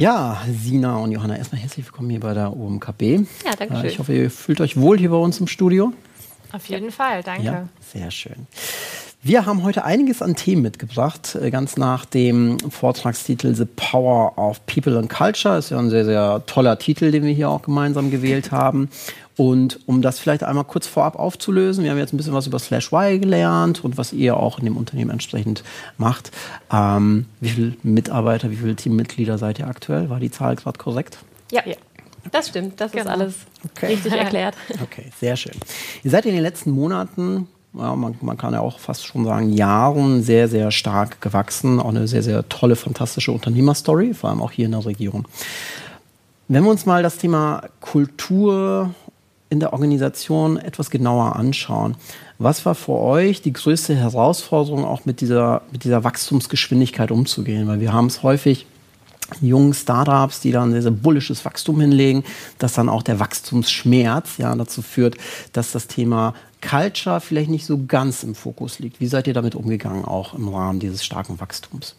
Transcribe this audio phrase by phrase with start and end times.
[0.00, 3.00] Ja, Sina und Johanna, erstmal herzlich willkommen hier bei der OMKB.
[3.44, 3.84] Ja, danke schön.
[3.84, 5.92] Ich hoffe, ihr fühlt euch wohl hier bei uns im Studio.
[6.50, 7.44] Auf jeden Fall, danke.
[7.44, 8.48] Ja, sehr schön.
[9.22, 14.66] Wir haben heute einiges an Themen mitgebracht, äh, ganz nach dem Vortragstitel The Power of
[14.66, 15.58] People and Culture.
[15.58, 18.88] Ist ja ein sehr, sehr toller Titel, den wir hier auch gemeinsam gewählt haben.
[19.36, 22.58] Und um das vielleicht einmal kurz vorab aufzulösen, wir haben jetzt ein bisschen was über
[22.58, 25.64] Slash Y gelernt und was ihr auch in dem Unternehmen entsprechend
[25.98, 26.30] macht.
[26.72, 30.08] Ähm, wie viele Mitarbeiter, wie viele Teammitglieder seid ihr aktuell?
[30.08, 31.18] War die Zahl gerade korrekt?
[31.50, 31.76] Ja, ja.
[32.30, 33.04] Das stimmt, das genau.
[33.04, 33.86] ist alles okay.
[33.86, 34.54] richtig erklärt.
[34.82, 35.54] Okay, sehr schön.
[36.02, 39.52] Ihr seid in den letzten Monaten ja, man, man, kann ja auch fast schon sagen,
[39.52, 41.80] Jahren sehr, sehr stark gewachsen.
[41.80, 45.26] Auch eine sehr, sehr tolle, fantastische Unternehmerstory, vor allem auch hier in der Region.
[46.46, 48.94] Wenn wir uns mal das Thema Kultur
[49.54, 51.96] in der Organisation etwas genauer anschauen,
[52.38, 57.68] was war für euch die größte Herausforderung, auch mit dieser, mit dieser Wachstumsgeschwindigkeit umzugehen?
[57.68, 58.66] Weil wir haben es häufig
[59.40, 62.24] jungen Startups, die dann sehr, sehr bullisches Wachstum hinlegen,
[62.58, 65.16] dass dann auch der Wachstumsschmerz ja, dazu führt,
[65.52, 69.00] dass das Thema Culture vielleicht nicht so ganz im Fokus liegt.
[69.00, 71.94] Wie seid ihr damit umgegangen, auch im Rahmen dieses starken Wachstums?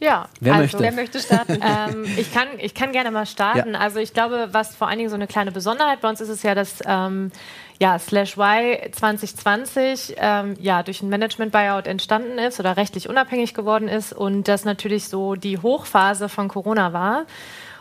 [0.00, 0.78] Ja, wer also, möchte?
[0.80, 1.60] Wer möchte starten?
[1.62, 3.74] ähm, ich, kann, ich kann gerne mal starten.
[3.74, 3.80] Ja.
[3.80, 6.44] Also ich glaube, was vor allen Dingen so eine kleine Besonderheit bei uns ist, ist
[6.44, 7.32] ja, dass ähm,
[7.80, 13.88] ja, Slash Y 2020 ähm, ja, durch ein Management-Buyout entstanden ist oder rechtlich unabhängig geworden
[13.88, 17.26] ist und das natürlich so die Hochphase von Corona war.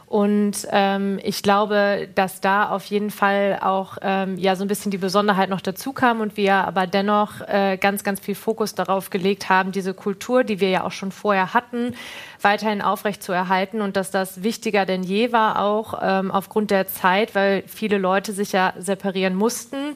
[0.07, 4.89] Und ähm, ich glaube, dass da auf jeden Fall auch ähm, ja so ein bisschen
[4.89, 9.09] die Besonderheit noch dazu kam und wir aber dennoch äh, ganz, ganz viel Fokus darauf
[9.09, 11.93] gelegt haben, diese Kultur, die wir ja auch schon vorher hatten,
[12.41, 16.87] weiterhin aufrecht zu erhalten und dass das wichtiger denn je war, auch ähm, aufgrund der
[16.87, 19.95] Zeit, weil viele Leute sich ja separieren mussten,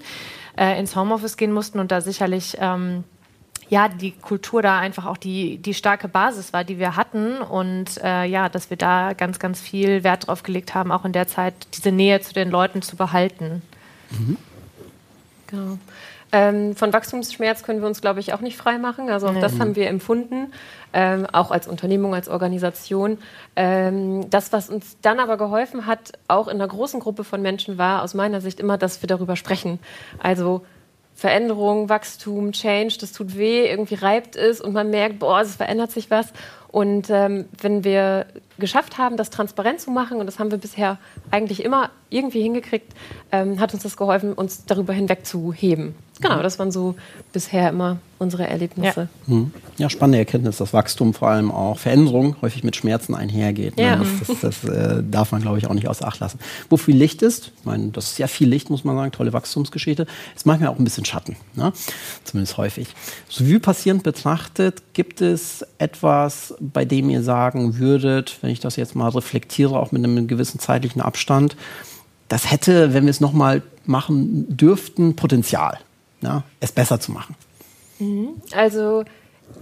[0.58, 3.06] äh, ins Homeoffice gehen mussten und da sicherlich ähm,
[3.72, 7.38] ja, die Kultur da einfach auch die, die starke Basis war, die wir hatten.
[7.38, 11.14] Und äh, ja, dass wir da ganz, ganz viel Wert drauf gelegt haben, auch in
[11.14, 13.62] der Zeit diese Nähe zu den Leuten zu behalten.
[14.10, 14.38] Mhm.
[15.48, 15.78] Genau.
[16.34, 19.10] Ähm, von Wachstumsschmerz können wir uns, glaube ich, auch nicht frei machen.
[19.10, 19.40] Also auch mhm.
[19.40, 20.52] das haben wir empfunden,
[20.92, 23.20] ähm, auch als Unternehmung, als Organisation.
[23.56, 27.78] Ähm, das, was uns dann aber geholfen hat, auch in einer großen Gruppe von Menschen,
[27.78, 29.80] war aus meiner Sicht immer, dass wir darüber sprechen.
[30.20, 30.66] Also
[31.22, 35.92] Veränderung, Wachstum, Change, das tut weh, irgendwie reibt es und man merkt, boah, es verändert
[35.92, 36.34] sich was.
[36.70, 38.26] Und ähm, wenn wir
[38.62, 40.98] geschafft haben, das transparent zu machen, und das haben wir bisher
[41.30, 42.94] eigentlich immer irgendwie hingekriegt,
[43.34, 45.96] ähm, hat uns das geholfen, uns darüber hinwegzuheben.
[46.22, 46.44] Genau, mhm.
[46.44, 46.96] das waren so
[47.34, 49.10] bisher immer unsere Erlebnisse.
[49.28, 49.34] Ja.
[49.34, 49.52] Mhm.
[49.78, 53.78] ja, spannende Erkenntnis, dass Wachstum vor allem auch Veränderung häufig mit Schmerzen einhergeht.
[53.78, 53.84] Ne?
[53.84, 53.96] Ja.
[53.96, 56.38] Das, das, das äh, darf man, glaube ich, auch nicht außer Acht lassen.
[56.70, 59.34] Wo viel Licht ist, ich meine, das ist ja viel Licht, muss man sagen, tolle
[59.34, 60.06] Wachstumsgeschichte,
[60.36, 61.74] ist manchmal auch ein bisschen Schatten, ne?
[62.24, 62.90] zumindest häufig.
[63.28, 68.76] So wie passierend betrachtet, gibt es etwas, bei dem ihr sagen würdet, wenn ich das
[68.76, 71.56] jetzt mal reflektiere, auch mit einem gewissen zeitlichen Abstand,
[72.28, 75.80] das hätte, wenn wir es nochmal machen dürften, Potenzial
[76.22, 77.36] ja, es besser zu machen?
[78.00, 78.30] Mhm.
[78.54, 79.04] Also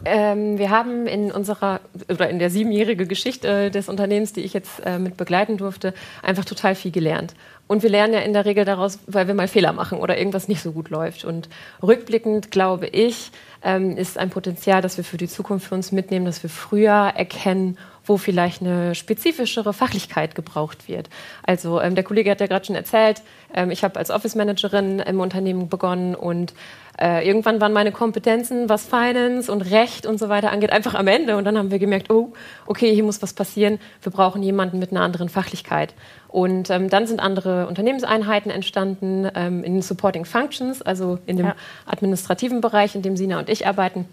[0.05, 4.85] ähm, wir haben in unserer oder in der siebenjährigen Geschichte des Unternehmens, die ich jetzt
[4.85, 7.33] äh, mit begleiten durfte, einfach total viel gelernt.
[7.67, 10.47] Und wir lernen ja in der Regel daraus, weil wir mal Fehler machen oder irgendwas
[10.47, 11.23] nicht so gut läuft.
[11.25, 11.49] Und
[11.83, 13.31] rückblickend glaube ich,
[13.63, 17.13] ähm, ist ein Potenzial, das wir für die Zukunft für uns mitnehmen, dass wir früher
[17.15, 17.77] erkennen,
[18.09, 21.09] wo vielleicht eine spezifischere Fachlichkeit gebraucht wird.
[21.43, 23.21] Also ähm, der Kollege hat ja gerade schon erzählt,
[23.53, 26.53] ähm, ich habe als Office Managerin im Unternehmen begonnen und
[26.99, 31.07] äh, irgendwann waren meine Kompetenzen, was Finance und Recht und so weiter angeht, einfach am
[31.07, 31.37] Ende.
[31.37, 32.33] Und dann haben wir gemerkt, oh,
[32.65, 33.79] okay, hier muss was passieren.
[34.01, 35.93] Wir brauchen jemanden mit einer anderen Fachlichkeit.
[36.27, 41.55] Und ähm, dann sind andere Unternehmenseinheiten entstanden ähm, in Supporting Functions, also in dem ja.
[41.85, 44.05] administrativen Bereich, in dem Sina und ich arbeiten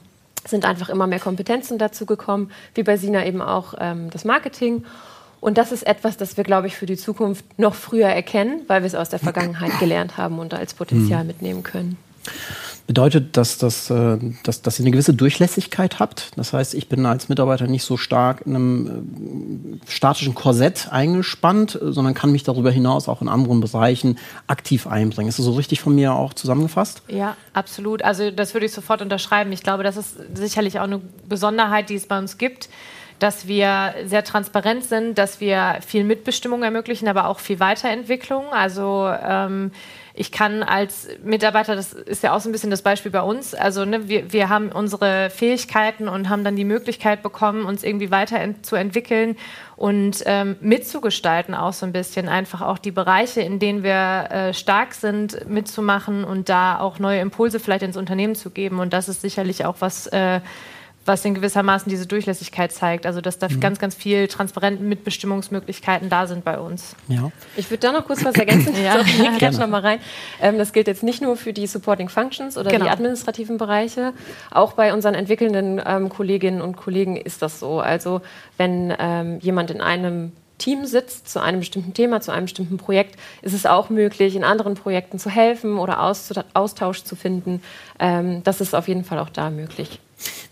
[0.49, 4.85] sind einfach immer mehr Kompetenzen dazu gekommen, wie bei Sina eben auch ähm, das Marketing.
[5.41, 8.83] Und das ist etwas, das wir, glaube ich, für die Zukunft noch früher erkennen, weil
[8.83, 11.27] wir es aus der Vergangenheit gelernt haben und als Potenzial hm.
[11.27, 11.99] mitnehmen können.
[12.87, 16.31] Bedeutet das, dass, äh, dass, dass ihr eine gewisse Durchlässigkeit habt?
[16.37, 21.79] Das heißt, ich bin als Mitarbeiter nicht so stark in einem äh, statischen Korsett eingespannt,
[21.83, 25.29] sondern kann mich darüber hinaus auch in anderen Bereichen aktiv einbringen.
[25.29, 27.03] Ist das so richtig von mir auch zusammengefasst?
[27.09, 28.03] Ja, absolut.
[28.03, 29.51] Also das würde ich sofort unterschreiben.
[29.51, 32.69] Ich glaube, das ist sicherlich auch eine Besonderheit, die es bei uns gibt
[33.19, 38.53] dass wir sehr transparent sind, dass wir viel Mitbestimmung ermöglichen, aber auch viel Weiterentwicklung.
[38.53, 39.73] Also ähm,
[40.19, 43.55] ich kann als Mitarbeiter, das ist ja auch so ein bisschen das Beispiel bei uns,
[43.55, 48.11] also ne, wir, wir haben unsere Fähigkeiten und haben dann die Möglichkeit bekommen, uns irgendwie
[48.11, 49.37] weiter zu entwickeln
[49.77, 54.55] und ähm, mitzugestalten auch so ein bisschen, einfach auch die Bereiche, in denen wir äh,
[54.55, 58.81] stark sind, mitzumachen und da auch neue Impulse vielleicht ins Unternehmen zu geben.
[58.81, 60.41] Und das ist sicherlich auch was, äh,
[61.07, 63.07] was in gewissermaßen diese Durchlässigkeit zeigt.
[63.07, 63.61] Also dass da mhm.
[63.61, 66.97] ganz, ganz viel transparente Mitbestimmungsmöglichkeiten da sind bei uns.
[67.09, 67.31] Ja.
[67.57, 68.75] Ich würde da noch kurz was ergänzen.
[68.85, 69.01] ja.
[69.01, 70.01] Ich noch mal rein.
[70.41, 72.85] Ähm, das gilt jetzt nicht nur für die Supporting Functions oder genau.
[72.85, 74.13] die administrativen Bereiche.
[74.51, 77.81] Auch bei unseren entwickelnden ähm, Kolleginnen und Kollegen ist das so.
[77.81, 78.21] Also
[78.57, 83.19] wenn ähm, jemand in einem Team sitzt zu einem bestimmten Thema, zu einem bestimmten Projekt,
[83.43, 87.63] ist es auch möglich, in anderen Projekten zu helfen oder Austausch zu finden.
[87.99, 90.01] Ähm, das ist auf jeden Fall auch da möglich.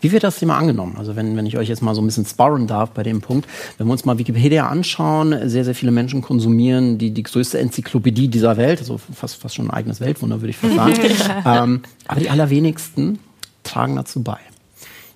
[0.00, 0.96] Wie wird das Thema angenommen?
[0.98, 3.48] Also wenn, wenn ich euch jetzt mal so ein bisschen sparren darf bei dem Punkt,
[3.78, 8.28] wenn wir uns mal Wikipedia anschauen, sehr, sehr viele Menschen konsumieren die, die größte Enzyklopädie
[8.28, 10.94] dieser Welt, also fast, fast schon ein eigenes Weltwunder, würde ich fast sagen.
[11.46, 13.18] ähm, aber die allerwenigsten
[13.62, 14.38] tragen dazu bei.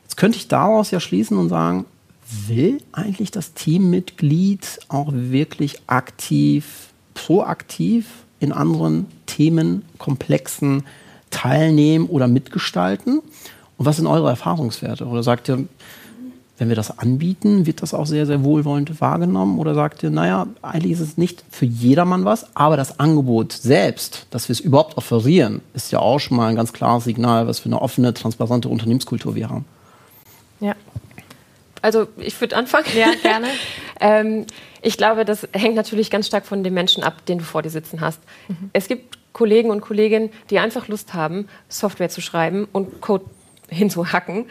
[0.04, 1.84] Jetzt könnte ich daraus ja schließen und sagen,
[2.46, 8.06] will eigentlich das Teammitglied auch wirklich aktiv, proaktiv
[8.40, 10.84] in anderen Themenkomplexen
[11.30, 13.20] teilnehmen oder mitgestalten?
[13.78, 15.06] Und was sind eure Erfahrungswerte?
[15.06, 15.64] Oder sagt ihr,
[16.58, 19.58] wenn wir das anbieten, wird das auch sehr, sehr wohlwollend wahrgenommen?
[19.58, 24.26] Oder sagt ihr, naja, eigentlich ist es nicht für jedermann was, aber das Angebot selbst,
[24.30, 27.60] dass wir es überhaupt offerieren, ist ja auch schon mal ein ganz klares Signal, was
[27.60, 29.64] für eine offene, transparente Unternehmenskultur wir haben.
[30.58, 30.74] Ja.
[31.80, 32.86] Also ich würde anfangen.
[32.96, 33.46] Ja, gerne.
[34.00, 34.46] ähm,
[34.82, 37.70] ich glaube, das hängt natürlich ganz stark von dem Menschen ab, den du vor dir
[37.70, 38.20] sitzen hast.
[38.48, 38.70] Mhm.
[38.72, 43.24] Es gibt Kollegen und Kolleginnen, die einfach Lust haben, Software zu schreiben und Code
[43.68, 44.46] hinzuhacken.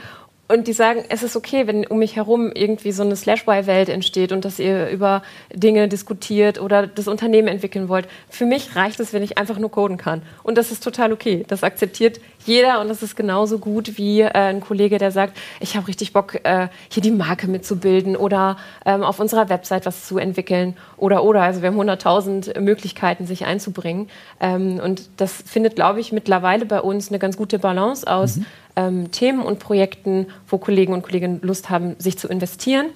[0.50, 4.32] Und die sagen, es ist okay, wenn um mich herum irgendwie so eine Slash-Y-Welt entsteht
[4.32, 5.22] und dass ihr über
[5.54, 8.08] Dinge diskutiert oder das Unternehmen entwickeln wollt.
[8.30, 10.22] Für mich reicht es, wenn ich einfach nur coden kann.
[10.44, 11.44] Und das ist total okay.
[11.50, 15.76] Das akzeptiert jeder und das ist genauso gut wie äh, ein Kollege, der sagt, ich
[15.76, 20.18] habe richtig Bock, äh, hier die Marke mitzubilden oder ähm, auf unserer Website was zu
[20.18, 21.42] entwickeln oder oder.
[21.42, 24.10] Also wir haben 100.000 Möglichkeiten, sich einzubringen.
[24.40, 28.38] Ähm, und das findet, glaube ich, mittlerweile bei uns eine ganz gute Balance aus.
[28.38, 28.46] Mhm
[28.78, 32.88] ähm, Themen und Projekten, wo Kollegen und Kolleginnen Lust haben, sich zu investieren.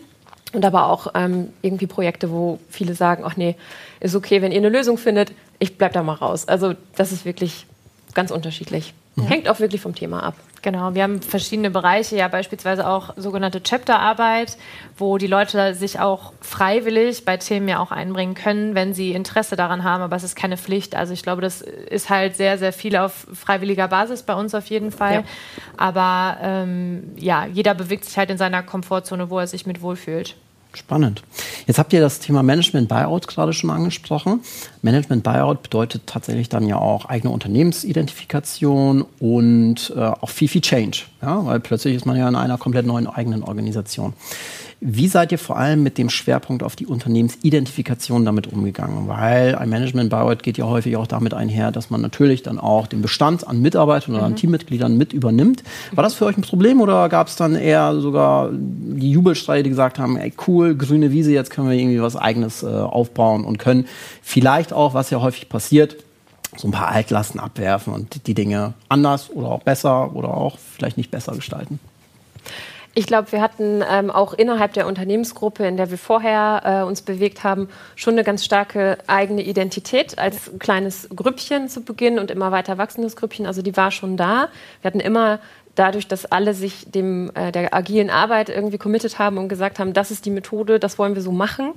[0.54, 3.56] Und aber auch ähm, irgendwie Projekte, wo viele sagen, ach nee,
[4.00, 6.48] ist okay, wenn ihr eine Lösung findet, ich bleib da mal raus.
[6.48, 7.66] Also das ist wirklich
[8.14, 8.94] ganz unterschiedlich.
[9.16, 9.28] Mhm.
[9.28, 10.36] Hängt auch wirklich vom Thema ab.
[10.62, 14.58] Genau, wir haben verschiedene Bereiche, ja beispielsweise auch sogenannte Chapterarbeit,
[14.96, 19.56] wo die Leute sich auch freiwillig bei Themen ja auch einbringen können, wenn sie Interesse
[19.56, 20.96] daran haben, aber es ist keine Pflicht.
[20.96, 24.68] Also ich glaube, das ist halt sehr, sehr viel auf freiwilliger Basis bei uns auf
[24.68, 25.14] jeden Fall.
[25.14, 25.24] Ja.
[25.78, 30.36] Aber ähm, ja, jeder bewegt sich halt in seiner Komfortzone, wo er sich mit wohlfühlt.
[30.74, 31.24] Spannend.
[31.72, 34.42] Jetzt habt ihr das Thema Management Buyout gerade schon angesprochen.
[34.82, 41.04] Management Buyout bedeutet tatsächlich dann ja auch eigene Unternehmensidentifikation und äh, auch viel, viel Change.
[41.22, 41.46] Ja?
[41.46, 44.12] Weil plötzlich ist man ja in einer komplett neuen eigenen Organisation.
[44.84, 49.08] Wie seid ihr vor allem mit dem Schwerpunkt auf die Unternehmensidentifikation damit umgegangen?
[49.08, 52.88] Weil ein Management Buyout geht ja häufig auch damit einher, dass man natürlich dann auch
[52.88, 54.34] den Bestand an Mitarbeitern oder mhm.
[54.34, 55.62] an Teammitgliedern mit übernimmt.
[55.92, 59.70] War das für euch ein Problem oder gab es dann eher sogar die Jubelstreite, die
[59.70, 63.60] gesagt haben, ey cool, grüne Wiese, jetzt können wir irgendwie was eigenes äh, aufbauen und
[63.60, 63.86] können
[64.24, 65.98] vielleicht auch, was ja häufig passiert,
[66.58, 70.98] so ein paar Altlasten abwerfen und die Dinge anders oder auch besser oder auch vielleicht
[70.98, 71.80] nicht besser gestalten?
[72.94, 77.02] Ich glaube, wir hatten ähm, auch innerhalb der Unternehmensgruppe, in der wir vorher äh, uns
[77.02, 82.52] bewegt haben, schon eine ganz starke eigene Identität als kleines Grüppchen zu Beginn und immer
[82.52, 83.46] weiter wachsendes Grüppchen.
[83.46, 84.50] Also die war schon da.
[84.82, 85.40] Wir hatten immer
[85.76, 89.94] dadurch, dass alle sich dem äh, der agilen Arbeit irgendwie committed haben und gesagt haben,
[89.94, 91.74] das ist die Methode, das wollen wir so machen.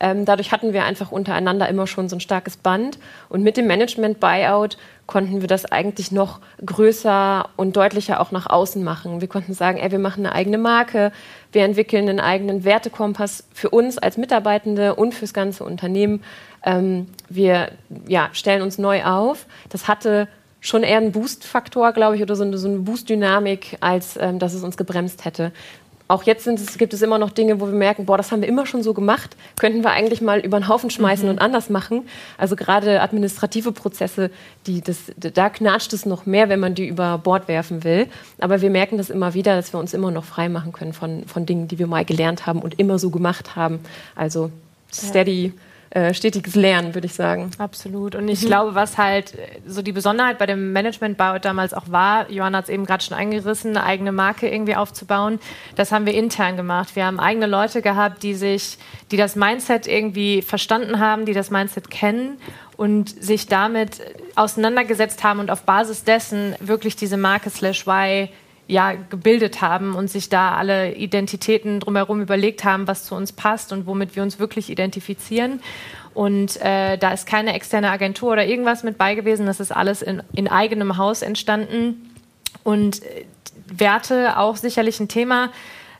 [0.00, 2.98] Ähm, dadurch hatten wir einfach untereinander immer schon so ein starkes Band.
[3.28, 4.76] Und mit dem Management Buyout
[5.06, 9.20] konnten wir das eigentlich noch größer und deutlicher auch nach außen machen.
[9.20, 11.12] Wir konnten sagen, ey, wir machen eine eigene Marke,
[11.52, 16.22] wir entwickeln einen eigenen Wertekompass für uns als Mitarbeitende und fürs ganze Unternehmen.
[16.64, 17.70] Ähm, wir
[18.08, 19.46] ja, stellen uns neu auf.
[19.70, 20.26] Das hatte
[20.66, 24.52] schon eher ein Boost-Faktor, glaube ich, oder so eine, so eine Boost-Dynamik, als ähm, dass
[24.52, 25.52] es uns gebremst hätte.
[26.08, 28.48] Auch jetzt es, gibt es immer noch Dinge, wo wir merken, boah, das haben wir
[28.48, 31.32] immer schon so gemacht, könnten wir eigentlich mal über den Haufen schmeißen mhm.
[31.32, 32.08] und anders machen.
[32.36, 34.30] Also gerade administrative Prozesse,
[34.66, 38.06] die das, da knatscht es noch mehr, wenn man die über Bord werfen will.
[38.38, 41.24] Aber wir merken das immer wieder, dass wir uns immer noch frei machen können von,
[41.26, 43.80] von Dingen, die wir mal gelernt haben und immer so gemacht haben.
[44.14, 44.50] Also
[44.92, 45.52] steady
[45.90, 47.50] äh, stetiges Lernen, würde ich sagen.
[47.58, 48.14] Absolut.
[48.14, 48.46] Und ich mhm.
[48.46, 49.34] glaube, was halt
[49.66, 53.16] so die Besonderheit bei dem Management-Buyout damals auch war, Johanna hat es eben gerade schon
[53.16, 55.38] eingerissen, eine eigene Marke irgendwie aufzubauen,
[55.76, 56.96] das haben wir intern gemacht.
[56.96, 58.78] Wir haben eigene Leute gehabt, die sich,
[59.10, 62.38] die das Mindset irgendwie verstanden haben, die das Mindset kennen
[62.76, 64.02] und sich damit
[64.34, 68.28] auseinandergesetzt haben und auf Basis dessen wirklich diese Marke slash Y
[68.68, 73.72] ja, gebildet haben und sich da alle Identitäten drumherum überlegt haben, was zu uns passt
[73.72, 75.60] und womit wir uns wirklich identifizieren.
[76.14, 79.46] Und äh, da ist keine externe Agentur oder irgendwas mit bei gewesen.
[79.46, 82.10] Das ist alles in, in eigenem Haus entstanden.
[82.64, 83.24] Und äh,
[83.68, 85.50] Werte auch sicherlich ein Thema.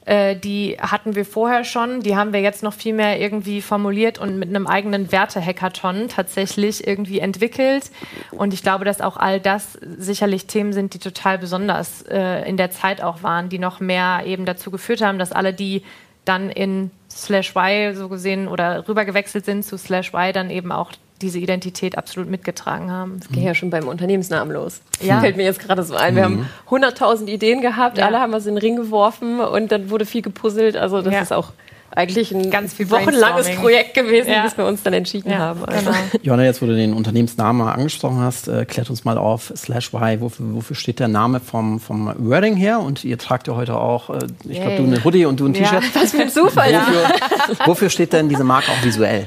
[0.06, 4.18] Äh, die hatten wir vorher schon, die haben wir jetzt noch viel mehr irgendwie formuliert
[4.18, 7.90] und mit einem eigenen Werte-Hackathon tatsächlich irgendwie entwickelt.
[8.30, 12.56] Und ich glaube, dass auch all das sicherlich Themen sind, die total besonders äh, in
[12.56, 15.82] der Zeit auch waren, die noch mehr eben dazu geführt haben, dass alle, die
[16.24, 20.92] dann in Slash Y so gesehen oder rübergewechselt sind zu Slash Y, dann eben auch
[21.22, 23.18] diese Identität absolut mitgetragen haben.
[23.18, 24.80] Das ging ja schon beim Unternehmensnamen los.
[25.00, 25.20] Ja.
[25.20, 26.14] Fällt mir jetzt gerade so ein.
[26.14, 27.28] Wir haben 100.000 mhm.
[27.28, 28.06] Ideen gehabt, ja.
[28.06, 30.76] alle haben was in den Ring geworfen und dann wurde viel gepuzzelt.
[30.76, 31.20] Also das ja.
[31.20, 31.52] ist auch
[31.96, 34.42] eigentlich ein ganz viel wochenlanges Projekt gewesen, ja.
[34.42, 35.64] bis wir uns dann entschieden ja, haben.
[35.64, 35.90] Also.
[35.90, 35.96] Genau.
[36.22, 40.20] Johanna, jetzt wo du den Unternehmensnamen angesprochen hast, äh, klärt uns mal auf, slash Y,
[40.20, 42.80] wofür, wofür, steht der Name vom, vom Wording her?
[42.80, 44.18] Und ihr tragt ja heute auch, äh,
[44.48, 45.82] ich glaube, du eine Hoodie und du ein T-Shirt.
[45.94, 46.74] Was für ein Zufall.
[46.74, 49.24] Wofür, wofür steht denn diese Marke auch visuell?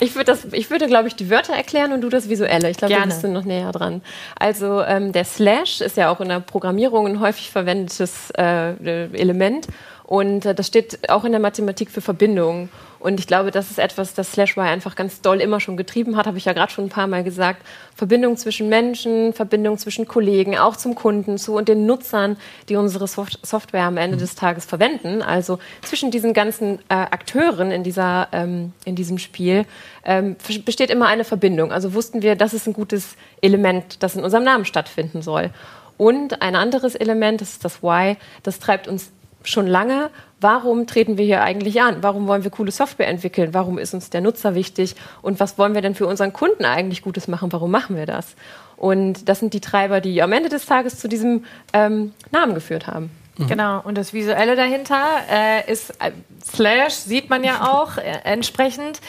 [0.00, 2.70] Ich würde, das, ich würde, glaube ich, die Wörter erklären und du das Visuelle.
[2.70, 4.02] Ich glaube, wir sind noch näher dran.
[4.38, 8.74] Also ähm, der Slash ist ja auch in der Programmierung ein häufig verwendetes äh,
[9.16, 9.66] Element.
[10.04, 12.68] Und äh, das steht auch in der Mathematik für Verbindungen.
[13.00, 16.26] Und ich glaube, das ist etwas, das Slashwire einfach ganz doll immer schon getrieben hat,
[16.26, 17.62] habe ich ja gerade schon ein paar Mal gesagt.
[17.94, 22.38] Verbindung zwischen Menschen, Verbindung zwischen Kollegen, auch zum Kunden zu und den Nutzern,
[22.70, 25.20] die unsere Soft Software am Ende des Tages verwenden.
[25.20, 29.66] Also zwischen diesen ganzen äh, Akteuren in, dieser, ähm, in diesem Spiel
[30.04, 31.72] ähm, besteht immer eine Verbindung.
[31.72, 35.50] Also wussten wir, das ist ein gutes Element, das in unserem Namen stattfinden soll.
[35.96, 39.12] Und ein anderes Element, das ist das Why, das treibt uns
[39.48, 40.10] schon lange,
[40.40, 41.98] warum treten wir hier eigentlich an?
[42.02, 43.54] Warum wollen wir coole Software entwickeln?
[43.54, 44.94] Warum ist uns der Nutzer wichtig?
[45.22, 47.52] Und was wollen wir denn für unseren Kunden eigentlich Gutes machen?
[47.52, 48.34] Warum machen wir das?
[48.76, 52.86] Und das sind die Treiber, die am Ende des Tages zu diesem ähm, Namen geführt
[52.86, 53.10] haben.
[53.36, 53.46] Mhm.
[53.48, 56.12] Genau, und das Visuelle dahinter äh, ist äh,
[56.44, 59.00] Slash, sieht man ja auch äh, entsprechend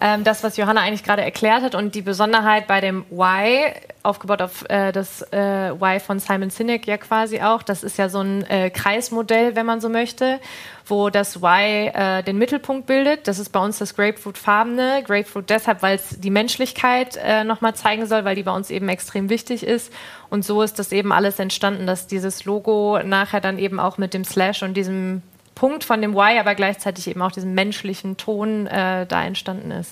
[0.00, 4.40] ähm, das, was Johanna eigentlich gerade erklärt hat und die Besonderheit bei dem Y, aufgebaut
[4.40, 8.20] auf äh, das äh, Y von Simon Sinek ja quasi auch, das ist ja so
[8.20, 10.40] ein äh, Kreismodell, wenn man so möchte,
[10.86, 13.28] wo das Y äh, den Mittelpunkt bildet.
[13.28, 15.02] Das ist bei uns das Grapefruit-farbene.
[15.06, 18.88] Grapefruit deshalb, weil es die Menschlichkeit äh, nochmal zeigen soll, weil die bei uns eben
[18.88, 19.92] extrem wichtig ist.
[20.30, 24.14] Und so ist das eben alles entstanden, dass dieses Logo nachher dann eben auch mit
[24.14, 25.22] dem Slash und diesem
[25.60, 29.90] Punkt von dem Why, aber gleichzeitig eben auch diesem menschlichen Ton äh, da entstanden ist.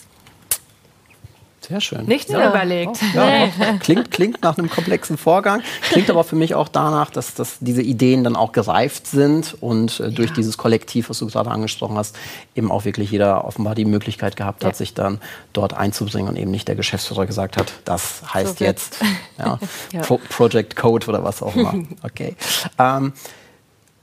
[1.61, 2.07] Sehr schön.
[2.07, 2.49] Nichts ja.
[2.49, 2.97] überlegt.
[3.15, 3.49] Oh, ja,
[3.81, 7.83] klingt, klingt nach einem komplexen Vorgang, klingt aber für mich auch danach, dass, dass diese
[7.83, 10.37] Ideen dann auch gereift sind und äh, durch ja.
[10.37, 12.17] dieses Kollektiv, was du gerade angesprochen hast,
[12.55, 15.21] eben auch wirklich jeder offenbar die Möglichkeit gehabt hat, sich dann
[15.53, 18.97] dort einzubringen und eben nicht der Geschäftsführer gesagt hat, das heißt so jetzt
[20.01, 21.75] Pro Project Code oder was auch immer.
[22.03, 22.37] Okay.
[22.79, 23.13] Ähm,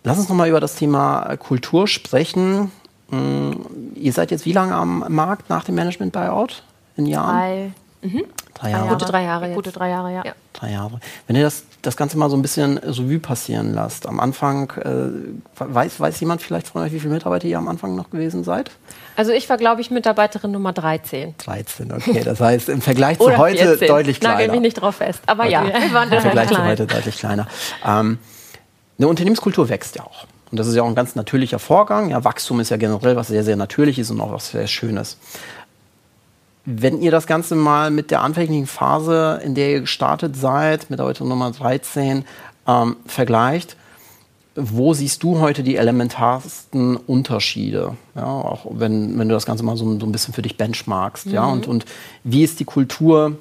[0.06, 2.72] Lass uns nochmal über das Thema Kultur sprechen.
[3.10, 3.54] Mm,
[3.96, 6.62] ihr seid jetzt wie lange am Markt nach dem Management-Buyout?
[6.96, 7.36] In Jahren?
[7.36, 7.72] Drei.
[8.04, 8.24] Mhm.
[8.54, 8.88] Drei Jahre.
[8.90, 9.46] Gute drei Jahre.
[9.48, 9.56] Jetzt.
[9.56, 10.24] Gute drei Jahre, ja.
[10.24, 10.34] ja.
[10.54, 11.00] Drei Jahre.
[11.26, 15.10] Wenn ihr das, das Ganze mal so ein bisschen Revue passieren lasst, am Anfang, äh,
[15.58, 18.70] weiß, weiß jemand vielleicht von euch, wie viele Mitarbeiter ihr am Anfang noch gewesen seid?
[19.16, 21.34] Also ich war, glaube ich, Mitarbeiterin Nummer 13.
[21.40, 22.22] 13, okay.
[22.24, 23.88] Das heißt, im Vergleich zu heute 14.
[23.88, 24.36] deutlich kleiner.
[24.36, 25.22] Nagel mich nicht drauf fest.
[25.26, 25.52] Aber okay.
[25.54, 26.62] ja, wir waren Im Vergleich klein.
[26.62, 27.48] zu heute deutlich kleiner.
[27.84, 28.20] Ähm,
[28.98, 30.26] eine Unternehmenskultur wächst ja auch.
[30.52, 32.10] Und das ist ja auch ein ganz natürlicher Vorgang.
[32.10, 35.18] Ja, Wachstum ist ja generell was sehr, sehr Natürliches und auch was sehr Schönes.
[36.66, 41.00] Wenn ihr das Ganze mal mit der anfänglichen Phase, in der ihr gestartet seid, mit
[41.00, 42.26] heute Nummer 13,
[42.68, 43.76] ähm, vergleicht,
[44.56, 47.98] wo siehst du heute die elementarsten Unterschiede?
[48.16, 51.28] Ja, auch wenn, wenn du das Ganze mal so, so ein bisschen für dich benchmarkst.
[51.28, 51.34] Mhm.
[51.34, 51.86] Ja, und, und
[52.24, 53.34] wie ist die Kultur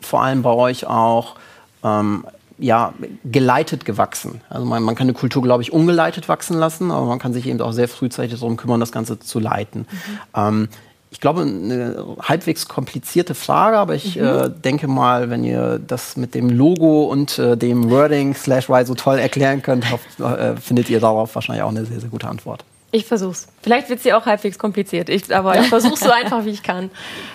[0.00, 1.36] vor allem bei euch auch
[1.84, 2.24] ähm,
[2.62, 4.40] ja, geleitet gewachsen.
[4.48, 7.46] Also man, man kann eine Kultur, glaube ich, ungeleitet wachsen lassen, aber man kann sich
[7.46, 9.80] eben auch sehr frühzeitig darum kümmern, das Ganze zu leiten.
[9.80, 10.18] Mhm.
[10.34, 10.68] Ähm,
[11.10, 14.24] ich glaube, eine halbwegs komplizierte Frage, aber ich mhm.
[14.24, 18.86] äh, denke mal, wenn ihr das mit dem Logo und äh, dem Wording slash Y
[18.86, 22.28] so toll erklären könnt, hofft, äh, findet ihr darauf wahrscheinlich auch eine sehr, sehr gute
[22.28, 22.64] Antwort.
[22.94, 23.48] Ich versuch's.
[23.62, 26.90] Vielleicht wird sie auch halbwegs kompliziert, ich, aber ich versuche so einfach, wie ich kann.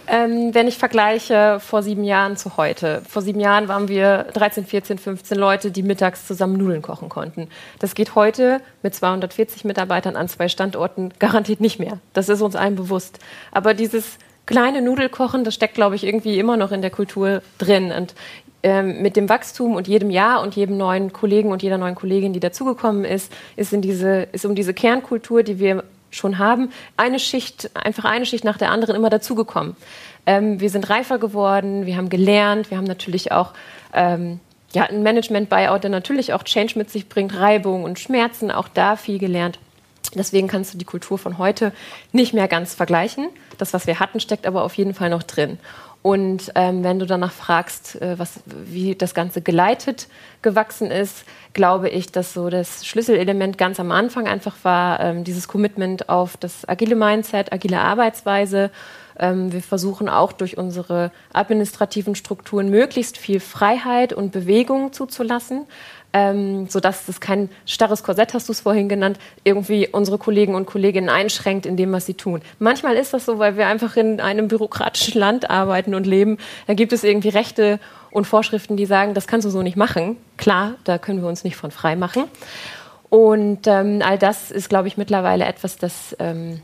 [0.05, 3.01] Ähm, wenn ich vergleiche vor sieben Jahren zu heute.
[3.09, 7.49] Vor sieben Jahren waren wir 13, 14, 15 Leute, die mittags zusammen Nudeln kochen konnten.
[7.79, 11.97] Das geht heute mit 240 Mitarbeitern an zwei Standorten garantiert nicht mehr.
[12.13, 13.17] Das ist uns allen bewusst.
[13.51, 17.41] Aber dieses kleine Nudel kochen, das steckt, glaube ich, irgendwie immer noch in der Kultur
[17.57, 17.91] drin.
[17.91, 18.13] Und
[18.63, 22.33] ähm, mit dem Wachstum und jedem Jahr und jedem neuen Kollegen und jeder neuen Kollegin,
[22.33, 27.19] die dazugekommen ist, ist, in diese, ist um diese Kernkultur, die wir schon haben, eine
[27.19, 29.75] Schicht, einfach eine Schicht nach der anderen immer dazugekommen.
[30.25, 33.53] Ähm, wir sind reifer geworden, wir haben gelernt, wir haben natürlich auch
[33.93, 34.39] ähm,
[34.73, 38.95] ja, ein Management-Buyout, der natürlich auch Change mit sich bringt, Reibung und Schmerzen, auch da
[38.95, 39.59] viel gelernt.
[40.15, 41.73] Deswegen kannst du die Kultur von heute
[42.11, 43.29] nicht mehr ganz vergleichen.
[43.57, 45.59] Das, was wir hatten, steckt aber auf jeden Fall noch drin.
[46.07, 50.07] Und ähm, wenn du danach fragst, äh, was, wie das Ganze geleitet
[50.41, 55.49] gewachsen ist, glaube ich, dass so das Schlüsselelement ganz am Anfang einfach war, ähm, dieses
[55.49, 58.71] Commitment auf das agile Mindset, agile Arbeitsweise.
[59.19, 65.65] Ähm, wir versuchen auch durch unsere administrativen Strukturen möglichst viel Freiheit und Bewegung zuzulassen
[66.17, 70.65] ähm, sodass das kein starres Korsett, hast du es vorhin genannt, irgendwie unsere Kollegen und
[70.65, 72.41] Kolleginnen einschränkt in dem, was sie tun.
[72.57, 76.37] Manchmal ist das so, weil wir einfach in einem bürokratischen Land arbeiten und leben.
[76.65, 80.17] Da gibt es irgendwie Rechte und Vorschriften, die sagen, das kannst du so nicht machen.
[80.37, 82.23] Klar, da können wir uns nicht von frei machen.
[83.09, 86.61] Und ähm, all das ist, glaube ich, mittlerweile etwas, das ähm,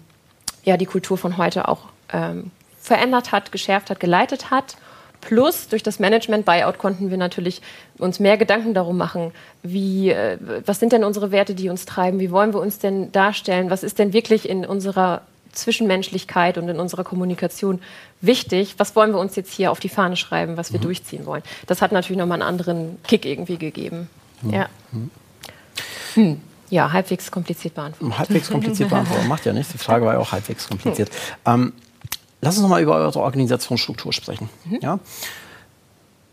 [0.64, 1.82] ja, die Kultur von heute auch
[2.12, 4.78] ähm, verändert hat, geschärft hat, geleitet hat.
[5.24, 7.62] Plus durch das Management-Buyout konnten wir natürlich
[7.98, 12.20] uns mehr Gedanken darum machen, wie, äh, was sind denn unsere Werte, die uns treiben,
[12.20, 15.22] wie wollen wir uns denn darstellen, was ist denn wirklich in unserer
[15.54, 17.80] Zwischenmenschlichkeit und in unserer Kommunikation
[18.20, 20.84] wichtig, was wollen wir uns jetzt hier auf die Fahne schreiben, was wir mhm.
[20.84, 21.44] durchziehen wollen.
[21.68, 24.10] Das hat natürlich nochmal einen anderen Kick irgendwie gegeben.
[24.42, 24.50] Mhm.
[24.50, 24.70] Ja.
[24.92, 25.12] Mhm.
[26.16, 26.42] Hm.
[26.70, 28.18] Ja, halbwegs kompliziert beantwortet.
[28.18, 29.72] Halbwegs kompliziert beantwortet, macht ja nichts.
[29.72, 31.10] Die Frage war ja auch halbwegs kompliziert.
[31.46, 31.74] Ähm,
[32.44, 34.50] Lass uns noch mal über eure Organisationsstruktur sprechen.
[34.66, 34.80] Mhm.
[34.82, 35.00] Ja?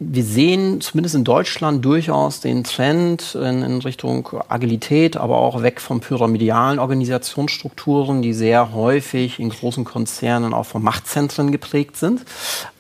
[0.01, 5.81] Wir sehen zumindest in Deutschland durchaus den Trend in, in, Richtung Agilität, aber auch weg
[5.81, 12.23] von pyramidalen Organisationsstrukturen, die sehr häufig in großen Konzernen auch von Machtzentren geprägt sind.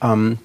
[0.02, 0.38] Ähm,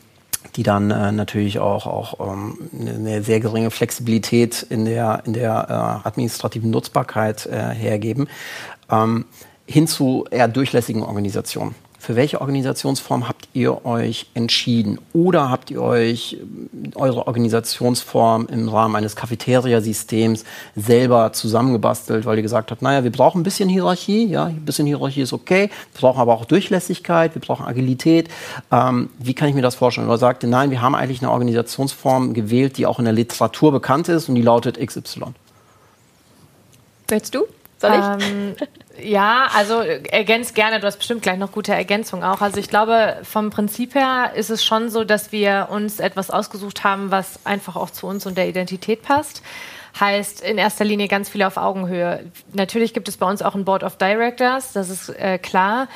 [0.56, 6.02] die dann äh, natürlich auch, auch ähm, eine sehr geringe Flexibilität in der, in der
[6.04, 8.30] äh, administrativen Nutzbarkeit äh, hergeben,
[8.90, 9.26] ähm,
[9.66, 11.76] hin zu eher durchlässigen Organisationen.
[12.06, 15.00] Für welche Organisationsform habt ihr euch entschieden?
[15.12, 20.44] Oder habt ihr euch äh, eure Organisationsform im Rahmen eines Cafeteria-Systems
[20.76, 24.86] selber zusammengebastelt, weil ihr gesagt habt, naja, wir brauchen ein bisschen Hierarchie, ja, ein bisschen
[24.86, 28.30] Hierarchie ist okay, wir brauchen aber auch Durchlässigkeit, wir brauchen Agilität.
[28.72, 30.06] Ähm, wie kann ich mir das vorstellen?
[30.06, 33.72] Oder sagt ihr, nein, wir haben eigentlich eine Organisationsform gewählt, die auch in der Literatur
[33.72, 35.34] bekannt ist und die lautet XY?
[37.08, 37.46] Willst du?
[37.80, 38.28] Soll ich?
[38.28, 38.56] Ähm,
[39.02, 40.80] ja, also ergänzt gerne.
[40.80, 42.42] Du hast bestimmt gleich noch gute Ergänzung auch.
[42.42, 46.84] Also ich glaube, vom Prinzip her ist es schon so, dass wir uns etwas ausgesucht
[46.84, 49.42] haben, was einfach auch zu uns und der Identität passt.
[50.00, 52.26] Heißt in erster Linie ganz viel auf Augenhöhe.
[52.54, 55.88] Natürlich gibt es bei uns auch ein Board of Directors, das ist äh, klar.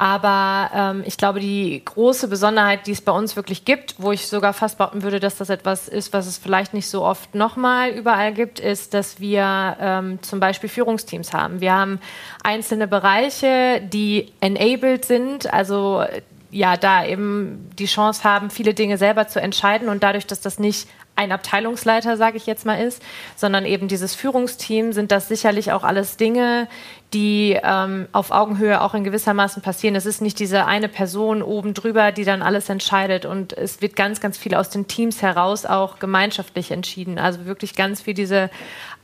[0.00, 4.28] Aber ähm, ich glaube, die große Besonderheit, die es bei uns wirklich gibt, wo ich
[4.28, 7.90] sogar fast behaupten würde, dass das etwas ist, was es vielleicht nicht so oft nochmal
[7.90, 11.60] überall gibt, ist, dass wir ähm, zum Beispiel Führungsteams haben.
[11.60, 12.00] Wir haben
[12.42, 16.02] einzelne Bereiche, die enabled sind, also
[16.50, 20.58] ja, da eben die Chance haben, viele Dinge selber zu entscheiden und dadurch, dass das
[20.58, 20.88] nicht
[21.20, 23.02] ein Abteilungsleiter, sage ich jetzt mal, ist,
[23.36, 26.66] sondern eben dieses Führungsteam, sind das sicherlich auch alles Dinge,
[27.12, 29.94] die ähm, auf Augenhöhe auch in gewissermaßen passieren.
[29.96, 33.96] Es ist nicht diese eine Person oben drüber, die dann alles entscheidet und es wird
[33.96, 37.18] ganz, ganz viel aus den Teams heraus auch gemeinschaftlich entschieden.
[37.18, 38.48] Also wirklich ganz viel diese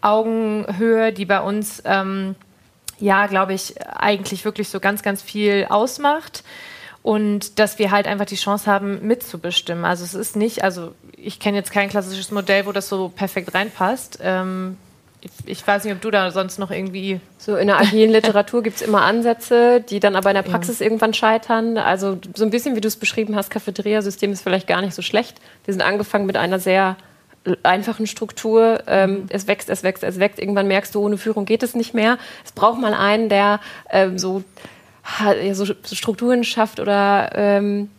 [0.00, 2.34] Augenhöhe, die bei uns, ähm,
[2.98, 6.44] ja, glaube ich, eigentlich wirklich so ganz, ganz viel ausmacht
[7.06, 9.84] und dass wir halt einfach die Chance haben, mitzubestimmen.
[9.84, 13.54] Also es ist nicht, also ich kenne jetzt kein klassisches Modell, wo das so perfekt
[13.54, 14.18] reinpasst.
[14.20, 14.76] Ähm,
[15.20, 17.20] ich, ich, weiß nicht, ob du da sonst noch irgendwie.
[17.38, 20.80] So in der agilen Literatur gibt es immer Ansätze, die dann aber in der Praxis
[20.80, 20.86] ja.
[20.86, 21.78] irgendwann scheitern.
[21.78, 25.02] Also so ein bisschen, wie du es beschrieben hast, Cafeteria-System ist vielleicht gar nicht so
[25.02, 25.40] schlecht.
[25.64, 26.96] Wir sind angefangen mit einer sehr
[27.62, 28.82] einfachen Struktur.
[28.88, 29.26] Ähm, mhm.
[29.28, 30.40] Es wächst, es wächst, es wächst.
[30.40, 32.18] Irgendwann merkst du, ohne Führung geht es nicht mehr.
[32.44, 34.42] Es braucht mal einen, der ähm, so
[35.52, 37.90] so Strukturen schafft oder ähm,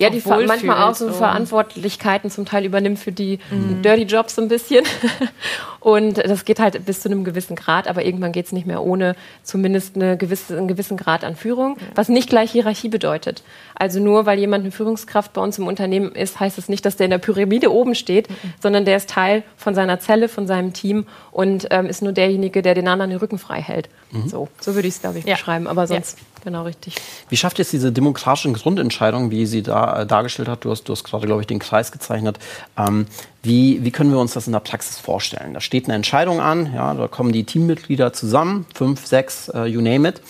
[0.00, 3.82] ja, die manchmal auch so Verantwortlichkeiten zum Teil übernimmt für die mhm.
[3.82, 4.84] Dirty Jobs so ein bisschen.
[5.80, 8.82] Und das geht halt bis zu einem gewissen Grad, aber irgendwann geht es nicht mehr
[8.82, 13.42] ohne zumindest eine gewisse, einen gewissen Grad an Führung, was nicht gleich Hierarchie bedeutet.
[13.74, 16.84] Also nur weil jemand eine Führungskraft bei uns im Unternehmen ist, heißt es das nicht,
[16.84, 18.34] dass der in der Pyramide oben steht, mhm.
[18.60, 22.60] sondern der ist Teil von seiner Zelle, von seinem Team und ähm, ist nur derjenige,
[22.60, 23.88] der den anderen den Rücken frei hält.
[24.10, 24.28] Mhm.
[24.28, 25.34] So, so würde ich es, glaube ich, ja.
[25.34, 25.66] beschreiben.
[25.66, 26.24] Aber sonst ja.
[26.42, 26.94] Genau richtig.
[27.28, 30.64] Wie schafft es diese demokratischen Grundentscheidungen, wie sie da äh, dargestellt hat?
[30.64, 32.38] Du hast, du hast gerade, glaube ich, den Kreis gezeichnet.
[32.76, 33.06] Ähm,
[33.42, 35.54] wie, wie können wir uns das in der Praxis vorstellen?
[35.54, 39.80] Da steht eine Entscheidung an, ja, da kommen die Teammitglieder zusammen, fünf, sechs, uh, you
[39.80, 40.20] name it.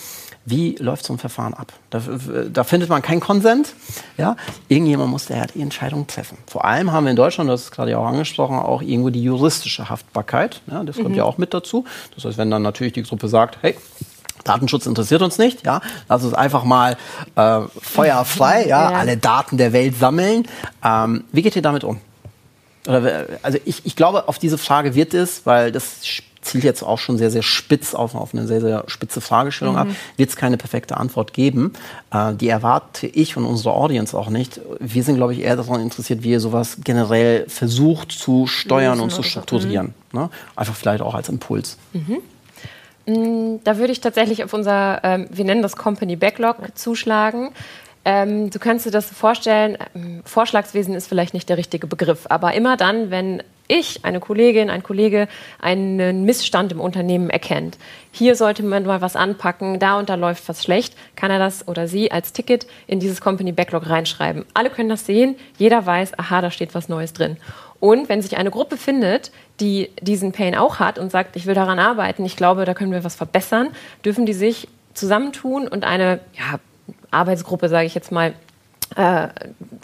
[0.43, 1.71] Wie läuft so ein Verfahren ab?
[1.91, 2.01] Da,
[2.51, 3.75] da findet man keinen Konsens.
[4.17, 4.35] Ja?
[4.69, 6.37] Irgendjemand muss ja die Entscheidung treffen.
[6.47, 9.21] Vor allem haben wir in Deutschland, das ist gerade ja auch angesprochen, auch irgendwo die
[9.21, 10.61] juristische Haftbarkeit.
[10.65, 10.83] Ja?
[10.83, 11.15] Das kommt mhm.
[11.15, 11.85] ja auch mit dazu.
[12.15, 13.75] Das heißt, wenn dann natürlich die Gruppe sagt, hey,
[14.43, 15.81] Datenschutz interessiert uns nicht, ja.
[16.09, 16.97] Lass uns einfach mal
[17.35, 20.47] äh, feuerfrei, ja, ja, alle Daten der Welt sammeln.
[20.83, 21.99] Ähm, wie geht ihr damit um?
[22.87, 26.01] Oder, also ich, ich glaube, auf diese Frage wird es, weil das
[26.41, 29.79] zielt jetzt auch schon sehr, sehr spitz auf, auf eine sehr, sehr spitze Fragestellung mhm.
[29.81, 31.73] ab, wird es keine perfekte Antwort geben.
[32.11, 34.59] Äh, die erwarte ich und unsere Audience auch nicht.
[34.79, 39.11] Wir sind, glaube ich, eher daran interessiert, wie ihr sowas generell versucht zu steuern und
[39.11, 39.93] zu strukturieren.
[40.11, 40.19] Mhm.
[40.19, 40.29] Ne?
[40.55, 41.77] Einfach vielleicht auch als Impuls.
[41.93, 42.17] Mhm.
[43.05, 47.49] Mm, da würde ich tatsächlich auf unser, ähm, wir nennen das Company Backlog, zuschlagen.
[48.03, 52.53] Ähm, du kannst dir das vorstellen, ähm, Vorschlagswesen ist vielleicht nicht der richtige Begriff, aber
[52.53, 55.27] immer dann, wenn ich, eine Kollegin, ein Kollege
[55.59, 57.77] einen Missstand im Unternehmen erkennt,
[58.11, 61.67] hier sollte man mal was anpacken, da und da läuft was schlecht, kann er das
[61.67, 64.45] oder sie als Ticket in dieses Company Backlog reinschreiben.
[64.53, 67.37] Alle können das sehen, jeder weiß, aha, da steht was Neues drin.
[67.79, 69.31] Und wenn sich eine Gruppe findet,
[69.61, 72.91] die diesen Pain auch hat und sagt, ich will daran arbeiten, ich glaube, da können
[72.91, 73.69] wir was verbessern,
[74.03, 76.59] dürfen die sich zusammentun und eine ja,
[77.11, 78.33] Arbeitsgruppe, sage ich jetzt mal,
[78.95, 79.29] äh,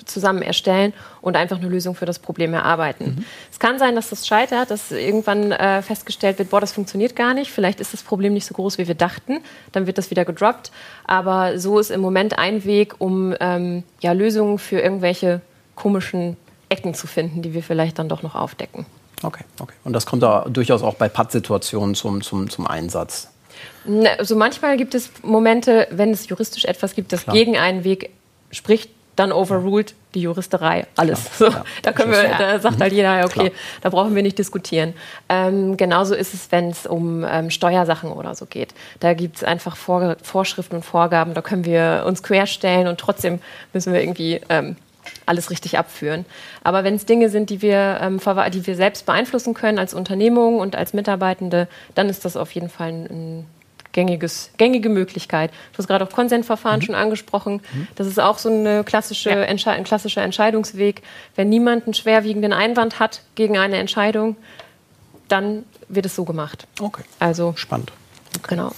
[0.03, 3.15] zusammen erstellen und einfach eine Lösung für das Problem erarbeiten.
[3.17, 3.25] Mhm.
[3.49, 7.33] Es kann sein, dass das scheitert, dass irgendwann äh, festgestellt wird, boah, das funktioniert gar
[7.33, 9.39] nicht, vielleicht ist das Problem nicht so groß, wie wir dachten,
[9.71, 10.71] dann wird das wieder gedroppt.
[11.05, 15.39] Aber so ist im Moment ein Weg, um ähm, ja, Lösungen für irgendwelche
[15.75, 16.35] komischen
[16.67, 18.85] Ecken zu finden, die wir vielleicht dann doch noch aufdecken.
[19.23, 19.73] Okay, okay.
[19.83, 23.29] Und das kommt da durchaus auch bei Pattsituationen zum, zum, zum Einsatz.
[24.17, 27.35] Also manchmal gibt es Momente, wenn es juristisch etwas gibt, das Klar.
[27.35, 28.11] gegen einen Weg
[28.51, 31.25] spricht, dann overruled die Juristerei alles.
[31.37, 31.63] So, ja.
[31.81, 33.51] Da können wir, da sagt halt jeder, okay, Klar.
[33.81, 34.93] da brauchen wir nicht diskutieren.
[35.27, 38.73] Ähm, genauso ist es, wenn es um ähm, Steuersachen oder so geht.
[38.99, 43.39] Da gibt es einfach Vor Vorschriften und Vorgaben, da können wir uns querstellen und trotzdem
[43.73, 44.75] müssen wir irgendwie ähm,
[45.27, 46.25] alles richtig abführen.
[46.63, 48.19] Aber wenn es Dinge sind, die wir, ähm,
[48.51, 52.69] die wir selbst beeinflussen können als Unternehmung und als Mitarbeitende, dann ist das auf jeden
[52.69, 53.45] Fall ein, ein
[53.91, 55.51] gängiges, gängige Möglichkeit.
[55.73, 56.83] Du hast gerade auch Konsentverfahren mhm.
[56.83, 57.61] schon angesprochen.
[57.73, 57.87] Mhm.
[57.95, 59.41] Das ist auch so eine klassische ja.
[59.41, 61.01] ein klassischer Entscheidungsweg.
[61.35, 64.37] Wenn niemand einen schwerwiegenden Einwand hat gegen eine Entscheidung,
[65.27, 66.67] dann wird es so gemacht.
[66.79, 67.03] Okay.
[67.19, 67.91] Also spannend.
[68.37, 68.55] Okay.
[68.55, 68.71] Genau.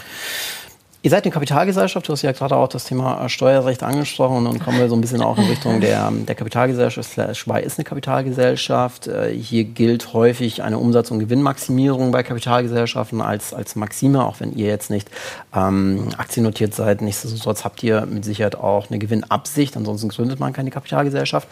[1.02, 4.60] Ihr seid eine Kapitalgesellschaft, du hast ja gerade auch das Thema äh, Steuerrecht angesprochen und
[4.60, 7.38] kommen wir so ein bisschen auch in Richtung der, der Kapitalgesellschaft.
[7.38, 9.08] Schwei ist eine Kapitalgesellschaft.
[9.08, 14.54] Äh, hier gilt häufig eine Umsatz- und Gewinnmaximierung bei Kapitalgesellschaften als, als Maxime, auch wenn
[14.54, 15.10] ihr jetzt nicht
[15.56, 17.02] ähm, aktiennotiert seid.
[17.02, 21.48] Nichtsdestotrotz habt ihr mit Sicherheit auch eine Gewinnabsicht, ansonsten gründet man keine Kapitalgesellschaft.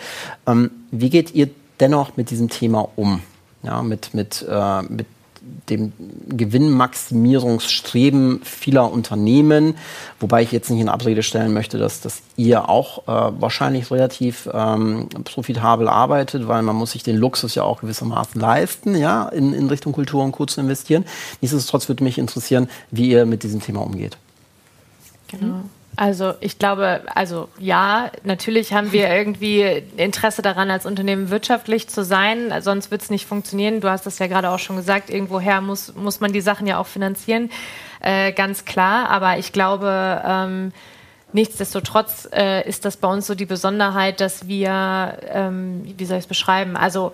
[0.46, 3.22] Ähm, wie geht ihr dennoch mit diesem Thema um?
[3.64, 5.08] Ja, mit, mit, äh, mit
[5.70, 5.94] dem
[6.30, 9.76] Gewinnmaximierungsstreben vieler Unternehmen,
[10.20, 14.50] wobei ich jetzt nicht in Abrede stellen möchte, dass, dass ihr auch äh, wahrscheinlich relativ
[14.54, 19.54] ähm, profitabel arbeitet, weil man muss sich den Luxus ja auch gewissermaßen leisten, ja, in,
[19.54, 20.46] in Richtung Kultur und Co.
[20.46, 21.06] zu investieren.
[21.42, 24.18] Nichtsdestotrotz würde mich interessieren, wie ihr mit diesem Thema umgeht.
[25.28, 25.64] Genau.
[25.98, 29.64] Also ich glaube, also ja, natürlich haben wir irgendwie
[29.98, 33.82] Interesse daran, als Unternehmen wirtschaftlich zu sein, sonst wird es nicht funktionieren.
[33.82, 36.78] Du hast das ja gerade auch schon gesagt, irgendwoher muss, muss man die Sachen ja
[36.78, 37.50] auch finanzieren,
[38.00, 39.10] äh, ganz klar.
[39.10, 40.72] Aber ich glaube, ähm,
[41.34, 46.26] nichtsdestotrotz äh, ist das bei uns so die Besonderheit, dass wir, ähm, wie soll ich
[46.26, 47.12] es beschreiben, also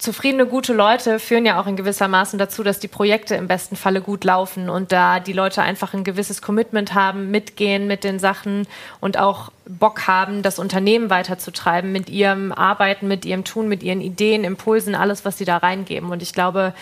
[0.00, 3.76] zufriedene, gute Leute führen ja auch in gewisser Maßen dazu, dass die Projekte im besten
[3.76, 8.18] Falle gut laufen und da die Leute einfach ein gewisses Commitment haben, mitgehen mit den
[8.18, 8.66] Sachen
[9.00, 14.00] und auch Bock haben, das Unternehmen weiterzutreiben mit ihrem Arbeiten, mit ihrem Tun, mit ihren
[14.00, 16.10] Ideen, Impulsen, alles, was sie da reingeben.
[16.10, 16.72] Und ich glaube,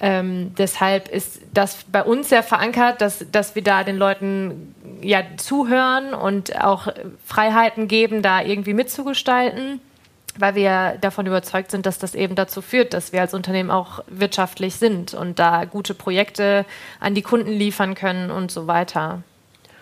[0.00, 5.22] ähm, deshalb ist das bei uns sehr verankert, dass, dass wir da den Leuten ja
[5.38, 6.88] zuhören und auch
[7.24, 9.80] Freiheiten geben, da irgendwie mitzugestalten
[10.38, 14.02] weil wir davon überzeugt sind, dass das eben dazu führt, dass wir als Unternehmen auch
[14.06, 16.64] wirtschaftlich sind und da gute Projekte
[17.00, 19.22] an die Kunden liefern können und so weiter.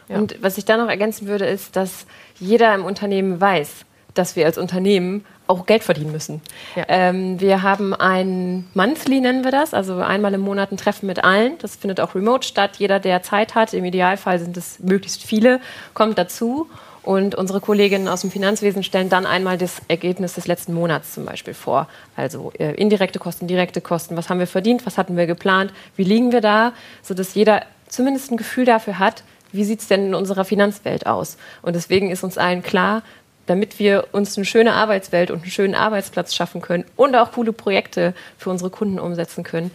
[0.09, 0.17] Ja.
[0.17, 2.07] Und was ich da noch ergänzen würde, ist, dass
[2.39, 6.41] jeder im Unternehmen weiß, dass wir als Unternehmen auch Geld verdienen müssen.
[6.75, 6.85] Ja.
[6.89, 11.23] Ähm, wir haben ein Monthly, nennen wir das, also einmal im Monat ein Treffen mit
[11.23, 11.59] allen.
[11.59, 12.77] Das findet auch remote statt.
[12.79, 15.61] Jeder, der Zeit hat, im Idealfall sind es möglichst viele,
[15.95, 16.69] kommt dazu.
[17.07, 21.25] Und unsere Kolleginnen aus dem Finanzwesen stellen dann einmal das Ergebnis des letzten Monats zum
[21.25, 21.87] Beispiel vor.
[22.17, 24.17] Also äh, indirekte Kosten, direkte Kosten.
[24.17, 24.85] Was haben wir verdient?
[24.87, 25.73] Was hatten wir geplant?
[25.95, 26.73] Wie liegen wir da?
[27.03, 31.37] Sodass jeder zumindest ein Gefühl dafür hat, wie sieht es denn in unserer Finanzwelt aus?
[31.63, 33.05] Und deswegen ist uns allen klar,
[33.47, 37.53] damit wir uns eine schöne Arbeitswelt und einen schönen Arbeitsplatz schaffen können und auch coole
[37.53, 39.71] Projekte für unsere Kunden umsetzen können,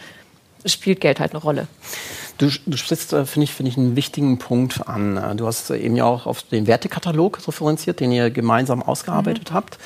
[0.66, 1.68] spielt Geld halt eine Rolle.
[2.38, 5.18] Du, du sprichst, äh, finde ich, finde ich, einen wichtigen Punkt an.
[5.18, 9.54] Äh, du hast eben ja auch auf den Wertekatalog referenziert, den ihr gemeinsam ausgearbeitet mhm.
[9.54, 9.78] habt.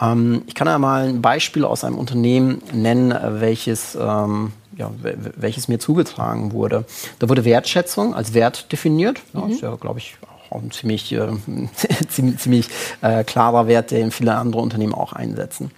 [0.00, 4.90] Ähm, ich kann ja mal ein Beispiel aus einem Unternehmen nennen, äh, welches, ähm, ja,
[5.02, 6.84] welches mir zugetragen wurde.
[7.18, 9.20] Da wurde Wertschätzung als Wert definiert.
[9.32, 9.50] Ja, mhm.
[9.50, 10.16] ist ja, glaube ich,
[10.50, 11.26] auch ein ziemlich, äh,
[12.08, 12.68] ziemlich, ziemlich
[13.02, 15.72] äh, klarer Wert, den viele andere Unternehmen auch einsetzen.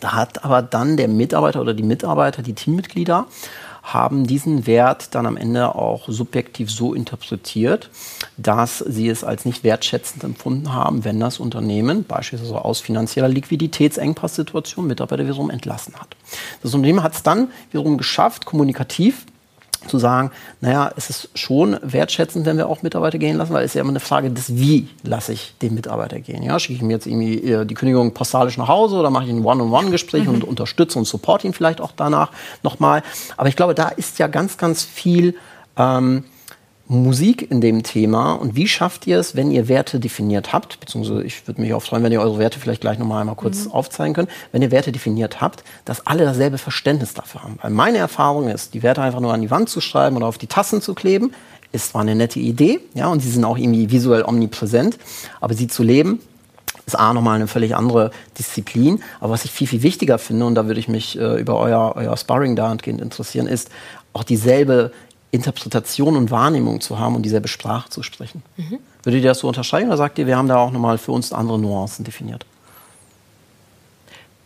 [0.00, 3.26] Da hat aber dann der Mitarbeiter oder die Mitarbeiter, die Teammitglieder,
[3.84, 7.90] haben diesen Wert dann am Ende auch subjektiv so interpretiert,
[8.38, 14.86] dass sie es als nicht wertschätzend empfunden haben, wenn das Unternehmen beispielsweise aus finanzieller Liquiditätsengpasssituation
[14.86, 16.16] Mitarbeiter wiederum entlassen hat.
[16.62, 19.26] Das Unternehmen hat es dann wiederum geschafft, kommunikativ
[19.88, 23.72] zu sagen, naja, es ist schon wertschätzend, wenn wir auch Mitarbeiter gehen lassen, weil es
[23.72, 26.42] ist ja immer eine Frage des Wie lasse ich den Mitarbeiter gehen.
[26.42, 29.30] Ja, schicke ich ihm jetzt irgendwie äh, die Kündigung postalisch nach Hause oder mache ich
[29.30, 30.34] ein One-on-One-Gespräch mhm.
[30.34, 32.30] und unterstütze und support ihn vielleicht auch danach
[32.62, 33.02] nochmal.
[33.36, 35.34] Aber ich glaube, da ist ja ganz, ganz viel
[35.76, 36.24] ähm,
[37.02, 41.24] Musik in dem Thema und wie schafft ihr es, wenn ihr Werte definiert habt, beziehungsweise
[41.24, 43.72] ich würde mich auch freuen, wenn ihr eure Werte vielleicht gleich nochmal einmal kurz mhm.
[43.72, 47.58] aufzeigen könnt, wenn ihr Werte definiert habt, dass alle dasselbe Verständnis dafür haben.
[47.60, 50.38] Weil meine Erfahrung ist, die Werte einfach nur an die Wand zu schreiben oder auf
[50.38, 51.32] die Tassen zu kleben,
[51.72, 54.96] ist zwar eine nette Idee, ja, und sie sind auch irgendwie visuell omnipräsent,
[55.40, 56.20] aber sie zu leben,
[56.86, 59.02] ist A nochmal eine völlig andere Disziplin.
[59.20, 61.94] Aber was ich viel, viel wichtiger finde, und da würde ich mich äh, über euer,
[61.96, 63.70] euer Sparring dahingehend interessieren, ist
[64.12, 64.92] auch dieselbe
[65.34, 68.42] Interpretation und Wahrnehmung zu haben und dieselbe Sprache zu sprechen.
[68.56, 68.78] Mhm.
[69.02, 71.32] Würdet ihr das so unterscheiden oder sagt ihr, wir haben da auch nochmal für uns
[71.32, 72.46] andere Nuancen definiert?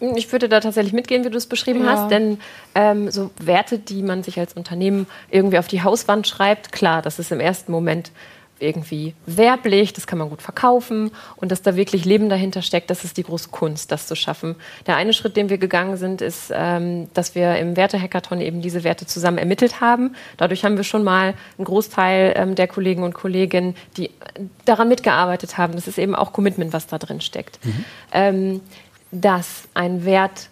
[0.01, 1.91] Ich würde da tatsächlich mitgehen, wie du es beschrieben ja.
[1.91, 2.39] hast, denn
[2.75, 7.19] ähm, so Werte, die man sich als Unternehmen irgendwie auf die Hauswand schreibt, klar, das
[7.19, 8.13] ist im ersten Moment
[8.61, 13.05] irgendwie werblich, das kann man gut verkaufen und dass da wirklich Leben dahinter steckt, das
[13.05, 14.57] ist die große Kunst, das zu schaffen.
[14.87, 18.85] Der eine Schritt, den wir gegangen sind, ist, ähm, dass wir im Werte-Hackathon eben diese
[18.85, 20.15] Werte zusammen ermittelt haben.
[20.37, 24.11] Dadurch haben wir schon mal einen Großteil ähm, der Kollegen und Kolleginnen, die
[24.65, 25.75] daran mitgearbeitet haben.
[25.75, 27.65] Das ist eben auch Commitment, was da drin steckt.
[27.65, 27.85] Mhm.
[28.13, 28.61] Ähm,
[29.11, 30.51] dass ein Wert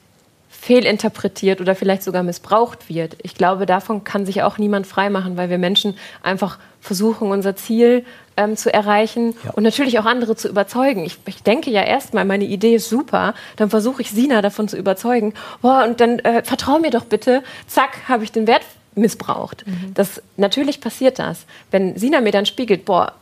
[0.66, 3.16] fehlinterpretiert oder vielleicht sogar missbraucht wird.
[3.22, 8.04] Ich glaube, davon kann sich auch niemand freimachen, weil wir Menschen einfach versuchen, unser Ziel
[8.36, 9.52] ähm, zu erreichen ja.
[9.52, 11.04] und natürlich auch andere zu überzeugen.
[11.04, 14.76] Ich, ich denke ja erstmal, meine Idee ist super, dann versuche ich Sina davon zu
[14.76, 15.34] überzeugen.
[15.62, 17.44] Boah, und dann äh, vertrau mir doch bitte.
[17.68, 18.62] Zack, habe ich den Wert
[18.96, 19.64] missbraucht.
[19.68, 19.94] Mhm.
[19.94, 21.46] Das natürlich passiert das.
[21.70, 23.12] Wenn Sina mir dann spiegelt, boah,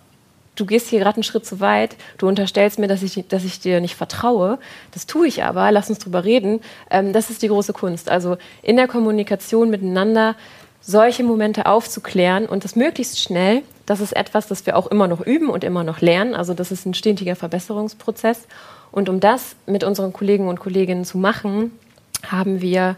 [0.56, 3.60] du gehst hier gerade einen Schritt zu weit, du unterstellst mir, dass ich, dass ich
[3.60, 4.58] dir nicht vertraue.
[4.92, 6.60] Das tue ich aber, lass uns drüber reden.
[6.90, 8.08] Ähm, das ist die große Kunst.
[8.10, 10.36] Also in der Kommunikation miteinander
[10.80, 13.62] solche Momente aufzuklären und das möglichst schnell.
[13.86, 16.34] Das ist etwas, das wir auch immer noch üben und immer noch lernen.
[16.34, 18.46] Also das ist ein stetiger Verbesserungsprozess.
[18.92, 21.72] Und um das mit unseren Kollegen und Kolleginnen zu machen,
[22.26, 22.96] haben wir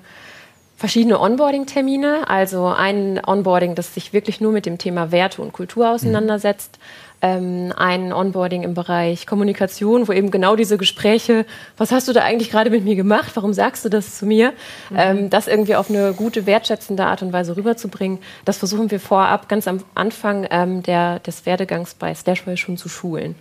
[0.77, 5.91] verschiedene Onboarding-Termine, also ein Onboarding, das sich wirklich nur mit dem Thema Werte und Kultur
[5.91, 6.79] auseinandersetzt.
[6.79, 11.45] Mhm ähm, ein Onboarding im Bereich Kommunikation, wo eben genau diese Gespräche,
[11.77, 14.53] was hast du da eigentlich gerade mit mir gemacht, warum sagst du das zu mir,
[14.91, 14.97] mhm.
[14.97, 19.49] ähm, das irgendwie auf eine gute, wertschätzende Art und Weise rüberzubringen, das versuchen wir vorab
[19.49, 23.35] ganz am Anfang ähm, der, des Werdegangs bei Stashwell schon zu schulen.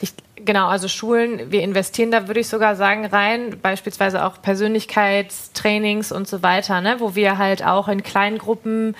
[0.00, 6.10] Ich, genau, also Schulen, wir investieren da, würde ich sogar sagen, rein, beispielsweise auch Persönlichkeitstrainings
[6.10, 8.96] und so weiter, ne, wo wir halt auch in kleinen Gruppen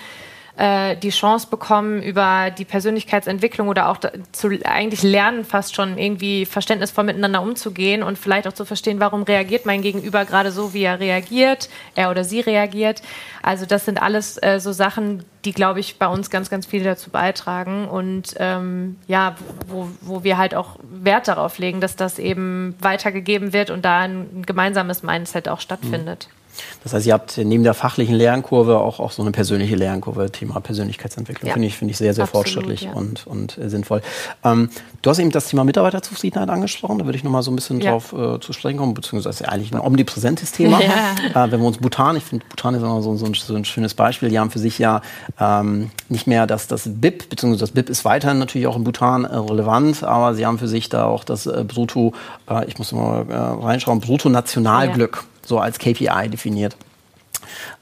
[0.55, 3.97] äh, die Chance bekommen, über die Persönlichkeitsentwicklung oder auch
[4.31, 9.23] zu eigentlich lernen, fast schon irgendwie verständnisvoll miteinander umzugehen und vielleicht auch zu verstehen, warum
[9.23, 13.01] reagiert mein Gegenüber gerade so, wie er reagiert, er oder sie reagiert.
[13.41, 16.83] Also das sind alles äh, so Sachen, die, glaube ich, bei uns ganz, ganz viel
[16.83, 19.35] dazu beitragen und ähm, ja,
[19.67, 24.01] wo, wo wir halt auch Wert darauf legen, dass das eben weitergegeben wird und da
[24.01, 26.27] ein gemeinsames Mindset auch stattfindet.
[26.29, 26.42] Mhm.
[26.83, 30.59] Das heißt, ihr habt neben der fachlichen Lernkurve auch, auch so eine persönliche Lernkurve, Thema
[30.59, 31.47] Persönlichkeitsentwicklung.
[31.47, 31.53] Ja.
[31.53, 32.93] Finde ich, find ich sehr, sehr Absolut, fortschrittlich ja.
[32.93, 34.01] und, und äh, sinnvoll.
[34.43, 34.69] Ähm,
[35.01, 36.99] du hast eben das Thema Mitarbeiterzufriedenheit angesprochen.
[36.99, 37.91] Da würde ich nochmal so ein bisschen ja.
[37.91, 40.79] drauf äh, zu sprechen kommen, beziehungsweise eigentlich ein omnipräsentes Thema.
[41.33, 43.65] Äh, wenn wir uns Bhutan, ich finde, Bhutan ist immer so, so, ein, so, ein,
[43.65, 44.29] schönes Beispiel.
[44.29, 45.01] Die haben für sich ja
[45.39, 49.25] ähm, nicht mehr das, das BIP, beziehungsweise das BIP ist weiterhin natürlich auch in Bhutan
[49.25, 52.13] äh, relevant, aber sie haben für sich da auch das äh, Brutto,
[52.49, 56.75] äh, ich muss mal reinschauen, Brutto-Nationalglück so als KPI definiert.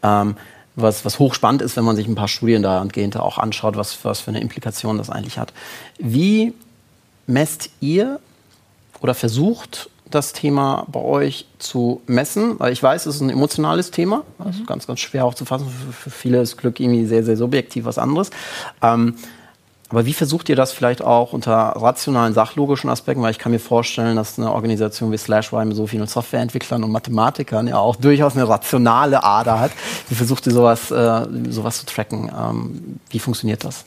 [0.04, 0.36] Ähm,
[0.76, 4.21] was, was hochspannend ist, wenn man sich ein paar Studien dahingehend auch anschaut, was, was
[4.21, 5.54] für eine Implikation das eigentlich hat.
[6.00, 6.54] Wie
[7.28, 8.19] messt ihr
[9.02, 12.60] oder versucht das Thema bei euch zu messen?
[12.60, 15.67] Weil ich weiß, es ist ein emotionales Thema, das ist ganz, ganz schwer aufzufassen.
[15.67, 18.30] Für, für viele ist Glück irgendwie sehr, sehr subjektiv was anderes.
[18.82, 19.15] Ähm,
[19.91, 23.21] Aber wie versucht ihr das vielleicht auch unter rationalen, sachlogischen Aspekten?
[23.21, 26.91] Weil ich kann mir vorstellen, dass eine Organisation wie Slashwire mit so vielen Softwareentwicklern und
[26.91, 29.71] Mathematikern ja auch durchaus eine rationale Ader hat.
[30.08, 32.32] Wie versucht ihr sowas, äh, sowas zu tracken?
[32.36, 33.84] Ähm, wie funktioniert das?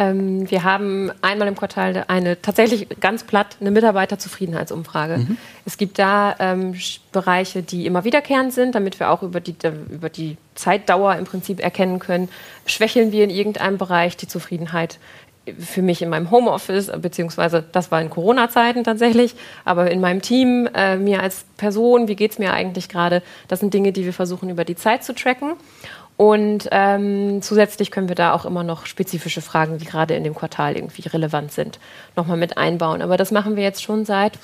[0.00, 5.18] Ähm, wir haben einmal im Quartal eine tatsächlich ganz platt eine Mitarbeiterzufriedenheitsumfrage.
[5.18, 5.36] Mhm.
[5.66, 6.74] Es gibt da ähm,
[7.12, 9.54] Bereiche, die immer wiederkehrend sind, damit wir auch über die,
[9.90, 12.30] über die Zeitdauer im Prinzip erkennen können,
[12.64, 14.98] schwächeln wir in irgendeinem Bereich die Zufriedenheit
[15.58, 19.34] für mich in meinem Homeoffice, beziehungsweise das war in Corona-Zeiten tatsächlich,
[19.64, 23.60] aber in meinem Team, äh, mir als Person, wie geht es mir eigentlich gerade, das
[23.60, 25.54] sind Dinge, die wir versuchen über die Zeit zu tracken.
[26.20, 30.34] Und ähm, zusätzlich können wir da auch immer noch spezifische Fragen, die gerade in dem
[30.34, 31.78] Quartal irgendwie relevant sind,
[32.14, 33.00] nochmal mit einbauen.
[33.00, 34.34] Aber das machen wir jetzt schon seit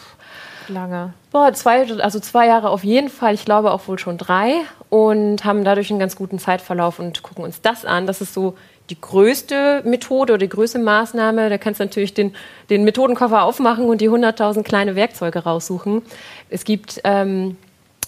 [0.68, 1.12] lange.
[1.32, 4.54] Boah, zwei, also zwei Jahre auf jeden Fall, ich glaube auch wohl schon drei
[4.88, 8.06] und haben dadurch einen ganz guten Zeitverlauf und gucken uns das an.
[8.06, 8.56] Das ist so
[8.88, 11.50] die größte Methode oder die größte Maßnahme.
[11.50, 12.34] Da kannst du natürlich den,
[12.70, 16.00] den Methodenkoffer aufmachen und die 100.000 kleine Werkzeuge raussuchen.
[16.48, 17.58] Es gibt ähm,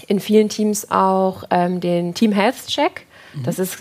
[0.07, 3.05] in vielen Teams auch ähm, den Team Health Check.
[3.45, 3.79] Das ist,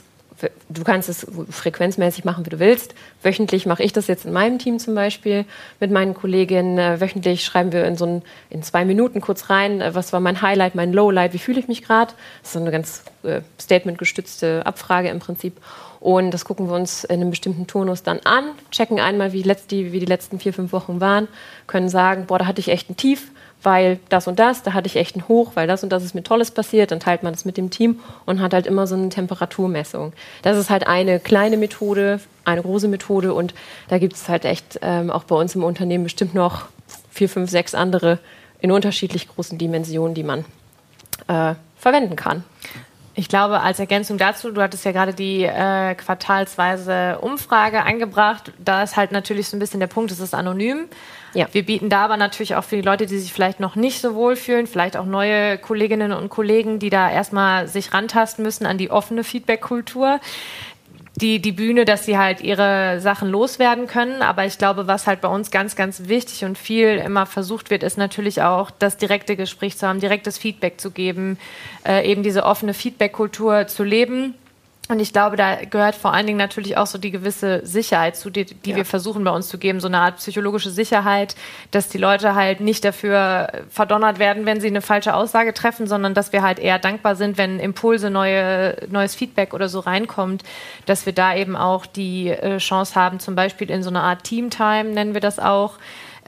[0.69, 2.93] du kannst es frequenzmäßig machen, wie du willst.
[3.23, 5.45] Wöchentlich mache ich das jetzt in meinem Team zum Beispiel
[5.79, 6.77] mit meinen Kolleginnen.
[6.77, 10.19] Äh, wöchentlich schreiben wir in so ein, in zwei Minuten kurz rein, äh, was war
[10.19, 12.13] mein Highlight, mein Lowlight, wie fühle ich mich gerade.
[12.41, 15.59] Das ist so eine ganz äh, statementgestützte Abfrage im Prinzip.
[15.99, 19.71] Und das gucken wir uns in einem bestimmten Turnus dann an, checken einmal, wie, letzt,
[19.71, 21.27] die, wie die letzten vier, fünf Wochen waren,
[21.65, 23.31] können sagen, boah, da hatte ich echt ein Tief,
[23.67, 26.15] weil das und das, da hatte ich echt einen Hoch, weil das und das ist
[26.15, 28.95] mir Tolles passiert, dann teilt man das mit dem Team und hat halt immer so
[28.95, 30.13] eine Temperaturmessung.
[30.41, 33.53] Das ist halt eine kleine Methode, eine große Methode und
[33.89, 36.67] da gibt es halt echt ähm, auch bei uns im Unternehmen bestimmt noch
[37.11, 38.19] vier, fünf, sechs andere
[38.61, 40.45] in unterschiedlich großen Dimensionen, die man
[41.27, 42.45] äh, verwenden kann.
[43.15, 48.53] Ich glaube, als Ergänzung dazu, du hattest ja gerade die äh, quartalsweise Umfrage angebracht.
[48.59, 50.85] Da ist halt natürlich so ein bisschen der Punkt, es ist anonym.
[51.33, 51.47] Ja.
[51.51, 54.15] Wir bieten da aber natürlich auch für die Leute, die sich vielleicht noch nicht so
[54.15, 58.77] wohl fühlen, vielleicht auch neue Kolleginnen und Kollegen, die da erstmal sich rantasten müssen an
[58.77, 60.19] die offene Feedback-Kultur,
[61.15, 64.21] die, die Bühne, dass sie halt ihre Sachen loswerden können.
[64.21, 67.83] Aber ich glaube, was halt bei uns ganz, ganz wichtig und viel immer versucht wird,
[67.83, 71.39] ist natürlich auch das direkte Gespräch zu haben, direktes Feedback zu geben,
[71.87, 74.35] äh, eben diese offene Feedback-Kultur zu leben
[74.89, 78.29] und ich glaube, da gehört vor allen Dingen natürlich auch so die gewisse Sicherheit zu,
[78.29, 78.75] die, die ja.
[78.77, 81.35] wir versuchen bei uns zu geben, so eine Art psychologische Sicherheit,
[81.71, 86.13] dass die Leute halt nicht dafür verdonnert werden, wenn sie eine falsche Aussage treffen, sondern
[86.13, 90.43] dass wir halt eher dankbar sind, wenn Impulse, neue, neues Feedback oder so reinkommt,
[90.85, 94.23] dass wir da eben auch die äh, Chance haben, zum Beispiel in so einer Art
[94.23, 95.73] Teamtime, nennen wir das auch,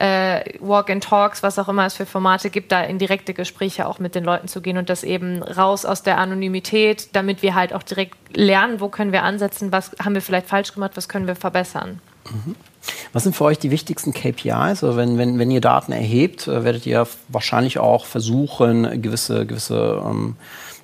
[0.00, 4.14] äh, Walk-and-Talks, was auch immer es für Formate gibt, da in direkte Gespräche auch mit
[4.14, 7.82] den Leuten zu gehen und das eben raus aus der Anonymität, damit wir halt auch
[7.82, 11.36] direkt lernen, wo können wir ansetzen, was haben wir vielleicht falsch gemacht, was können wir
[11.36, 12.00] verbessern.
[12.30, 12.56] Mhm.
[13.12, 14.82] Was sind für euch die wichtigsten KPIs?
[14.82, 20.02] Also wenn, wenn, wenn ihr Daten erhebt, äh, werdet ihr wahrscheinlich auch versuchen, gewisse, gewisse
[20.02, 20.36] ähm,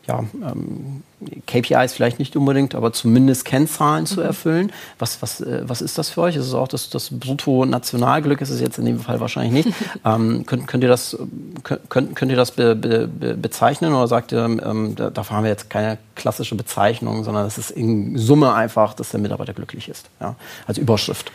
[0.06, 1.02] ja, ähm,
[1.46, 4.06] KPIs vielleicht nicht unbedingt, aber zumindest Kennzahlen mhm.
[4.06, 4.72] zu erfüllen.
[4.98, 6.36] Was, was, äh, was ist das für euch?
[6.36, 8.40] Ist es auch das, das Brutto-Nationalglück?
[8.40, 9.76] Ist es jetzt in dem Fall wahrscheinlich nicht.
[10.04, 11.16] ähm, könnt, könnt ihr das,
[11.62, 15.44] könnt, könnt ihr das be, be, be, bezeichnen oder sagt ihr, ähm, da, dafür haben
[15.44, 19.88] wir jetzt keine klassische Bezeichnung, sondern es ist in Summe einfach, dass der Mitarbeiter glücklich
[19.88, 21.32] ist, ja, als Überschrift?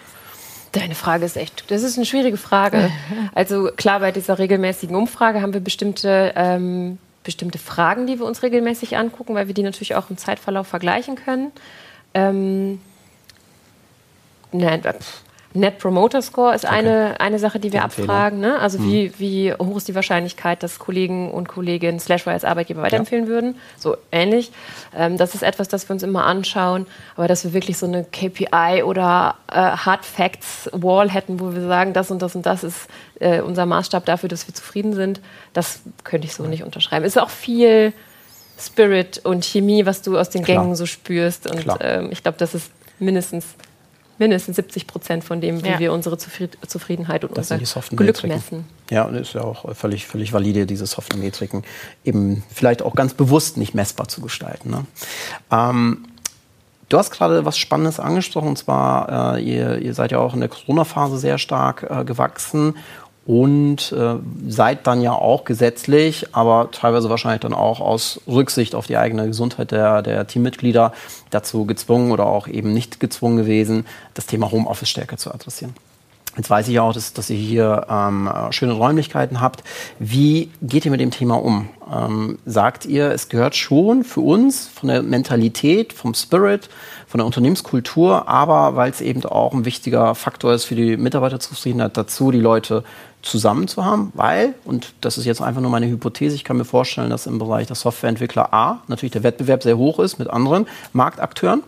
[0.71, 2.89] Deine Frage ist echt, das ist eine schwierige Frage.
[3.33, 8.43] Also klar, bei dieser regelmäßigen Umfrage haben wir bestimmte ähm, bestimmte Fragen, die wir uns
[8.43, 11.51] regelmäßig angucken, weil wir die natürlich auch im Zeitverlauf vergleichen können.
[12.13, 12.81] Ähm,
[14.51, 14.81] nein,
[15.53, 16.75] Net Promoter Score ist okay.
[16.75, 18.39] eine, eine Sache, die wir die abfragen.
[18.39, 18.57] Ne?
[18.59, 18.91] Also mhm.
[18.91, 23.29] wie, wie hoch ist die Wahrscheinlichkeit, dass Kollegen und Kolleginnen Slashware als Arbeitgeber weiterempfehlen ja.
[23.29, 23.55] würden?
[23.77, 24.51] So ähnlich.
[24.95, 26.87] Ähm, das ist etwas, das wir uns immer anschauen.
[27.15, 31.61] Aber dass wir wirklich so eine KPI oder äh, Hard Facts Wall hätten, wo wir
[31.61, 32.87] sagen, das und das und das ist
[33.19, 35.19] äh, unser Maßstab dafür, dass wir zufrieden sind,
[35.53, 37.05] das könnte ich so nicht unterschreiben.
[37.05, 37.93] Es ist auch viel
[38.57, 40.63] Spirit und Chemie, was du aus den Klar.
[40.63, 41.49] Gängen so spürst.
[41.49, 43.55] Und ähm, ich glaube, das ist mindestens
[44.21, 45.79] mindestens 70 Prozent von dem, wie ja.
[45.79, 48.65] wir unsere Zufriedenheit und das unser Glück messen.
[48.89, 51.63] Ja, und ist ja auch völlig, völlig valide, diese soften Metriken
[52.05, 54.69] eben vielleicht auch ganz bewusst nicht messbar zu gestalten.
[54.69, 54.85] Ne?
[55.51, 56.05] Ähm,
[56.89, 60.41] Du hast gerade was Spannendes angesprochen, und zwar, äh, ihr, ihr, seid ja auch in
[60.41, 62.75] der Corona-Phase sehr stark äh, gewachsen
[63.25, 64.15] und äh,
[64.47, 69.27] seid dann ja auch gesetzlich, aber teilweise wahrscheinlich dann auch aus Rücksicht auf die eigene
[69.27, 70.91] Gesundheit der, der Teammitglieder
[71.29, 75.75] dazu gezwungen oder auch eben nicht gezwungen gewesen, das Thema Homeoffice stärker zu adressieren.
[76.37, 79.65] Jetzt weiß ich auch, dass, dass ihr hier ähm, schöne Räumlichkeiten habt.
[79.99, 81.67] Wie geht ihr mit dem Thema um?
[81.93, 86.69] Ähm, sagt ihr, es gehört schon für uns von der Mentalität, vom Spirit,
[87.05, 91.97] von der Unternehmenskultur, aber weil es eben auch ein wichtiger Faktor ist für die Mitarbeiterzufriedenheit
[91.97, 92.85] dazu, die Leute
[93.21, 96.65] zusammen zu haben, weil, und das ist jetzt einfach nur meine Hypothese, ich kann mir
[96.65, 100.67] vorstellen, dass im Bereich der Softwareentwickler A natürlich der Wettbewerb sehr hoch ist mit anderen
[100.93, 101.63] Marktakteuren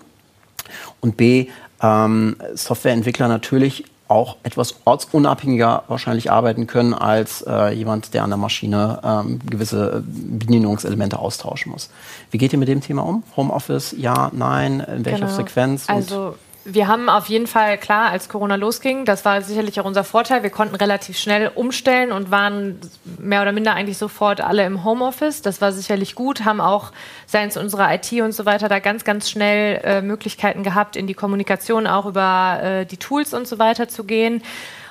[1.02, 1.48] und B,
[1.82, 8.38] ähm, Softwareentwickler natürlich auch etwas ortsunabhängiger wahrscheinlich arbeiten können als äh, jemand, der an der
[8.38, 11.90] Maschine ähm, gewisse Bedienungselemente austauschen muss.
[12.30, 13.24] Wie geht ihr mit dem Thema um?
[13.36, 15.32] Homeoffice, ja, nein, in welcher genau.
[15.32, 15.86] Frequenz?
[15.88, 16.36] Also
[16.66, 20.44] wir haben auf jeden Fall, klar, als Corona losging, das war sicherlich auch unser Vorteil,
[20.44, 22.80] wir konnten relativ schnell umstellen und waren
[23.18, 25.42] mehr oder minder eigentlich sofort alle im Homeoffice.
[25.42, 26.92] Das war sicherlich gut, haben auch
[27.26, 31.14] seitens unserer IT und so weiter da ganz, ganz schnell äh, Möglichkeiten gehabt, in die
[31.14, 34.42] Kommunikation auch über äh, die Tools und so weiter zu gehen.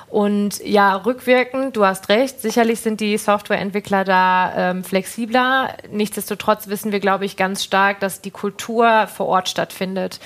[0.09, 5.75] Und ja, rückwirkend, du hast recht, sicherlich sind die Softwareentwickler da ähm, flexibler.
[5.89, 10.19] Nichtsdestotrotz wissen wir, glaube ich, ganz stark, dass die Kultur vor Ort stattfindet.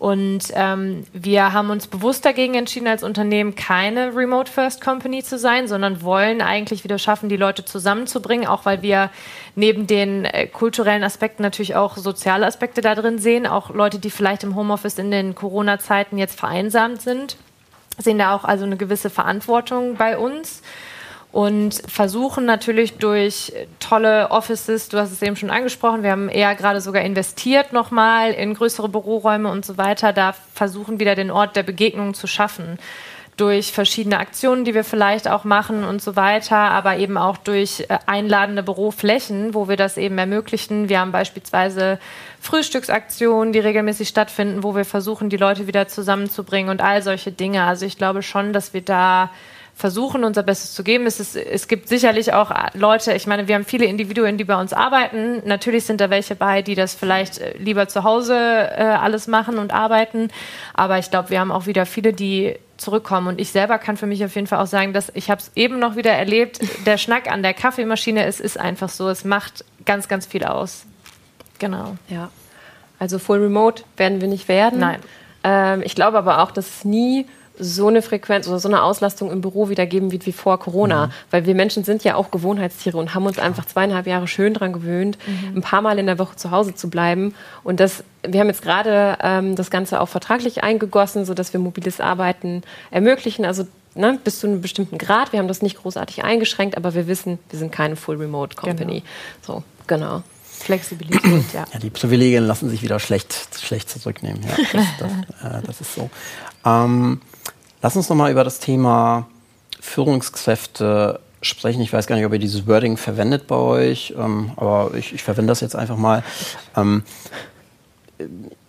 [0.00, 5.38] Und ähm, wir haben uns bewusst dagegen entschieden, als Unternehmen keine Remote First Company zu
[5.38, 9.10] sein, sondern wollen eigentlich wieder schaffen, die Leute zusammenzubringen, auch weil wir
[9.56, 13.46] neben den äh, kulturellen Aspekten natürlich auch soziale Aspekte da drin sehen.
[13.46, 17.36] Auch Leute, die vielleicht im Homeoffice in den Corona-Zeiten jetzt vereinsamt sind,
[17.98, 20.62] sehen da auch also eine gewisse Verantwortung bei uns
[21.32, 26.54] und versuchen natürlich durch tolle Offices, du hast es eben schon angesprochen, wir haben eher
[26.56, 31.54] gerade sogar investiert nochmal in größere Büroräume und so weiter, da versuchen wieder den Ort
[31.54, 32.78] der Begegnung zu schaffen.
[33.36, 37.86] Durch verschiedene Aktionen, die wir vielleicht auch machen und so weiter, aber eben auch durch
[37.88, 40.90] äh, einladende Büroflächen, wo wir das eben ermöglichen.
[40.90, 41.98] Wir haben beispielsweise
[42.40, 47.64] Frühstücksaktionen, die regelmäßig stattfinden, wo wir versuchen, die Leute wieder zusammenzubringen und all solche Dinge.
[47.64, 49.30] Also ich glaube schon, dass wir da
[49.80, 51.06] versuchen, unser Bestes zu geben.
[51.06, 54.60] Es, ist, es gibt sicherlich auch Leute, ich meine, wir haben viele Individuen, die bei
[54.60, 55.42] uns arbeiten.
[55.44, 59.58] Natürlich sind da welche bei, die das vielleicht äh, lieber zu Hause äh, alles machen
[59.58, 60.28] und arbeiten.
[60.74, 63.26] Aber ich glaube, wir haben auch wieder viele, die zurückkommen.
[63.26, 65.50] Und ich selber kann für mich auf jeden Fall auch sagen, dass ich habe es
[65.54, 69.64] eben noch wieder erlebt, der Schnack an der Kaffeemaschine, es ist einfach so, es macht
[69.84, 70.84] ganz, ganz viel aus.
[71.58, 71.96] Genau.
[72.08, 72.30] Ja.
[72.98, 74.80] Also Full Remote werden wir nicht werden.
[74.80, 75.00] Nein.
[75.42, 77.26] Ähm, ich glaube aber auch, dass es nie
[77.60, 81.06] so eine Frequenz oder so eine Auslastung im Büro wieder geben wird wie vor Corona.
[81.06, 81.10] Mhm.
[81.30, 84.72] Weil wir Menschen sind ja auch Gewohnheitstiere und haben uns einfach zweieinhalb Jahre schön dran
[84.72, 85.58] gewöhnt, mhm.
[85.58, 87.34] ein paar Mal in der Woche zu Hause zu bleiben.
[87.62, 92.00] Und das, wir haben jetzt gerade ähm, das Ganze auch vertraglich eingegossen, sodass wir mobiles
[92.00, 93.44] Arbeiten ermöglichen.
[93.44, 95.32] Also ne, bis zu einem bestimmten Grad.
[95.32, 99.02] Wir haben das nicht großartig eingeschränkt, aber wir wissen, wir sind keine Full Remote Company.
[99.46, 99.58] Genau.
[99.58, 100.22] So, genau.
[100.44, 101.22] Flexibilität,
[101.54, 101.64] ja.
[101.72, 101.78] ja.
[101.78, 104.42] Die Privilegien lassen sich wieder schlecht, schlecht zurücknehmen.
[104.42, 106.10] Ja, das, das, äh, das ist so.
[106.64, 107.20] Ähm,
[107.82, 109.26] Lass uns nochmal über das Thema
[109.80, 111.80] Führungskräfte sprechen.
[111.80, 115.22] Ich weiß gar nicht, ob ihr dieses Wording verwendet bei euch, ähm, aber ich, ich,
[115.22, 116.22] verwende das jetzt einfach mal.
[116.76, 117.02] Ähm,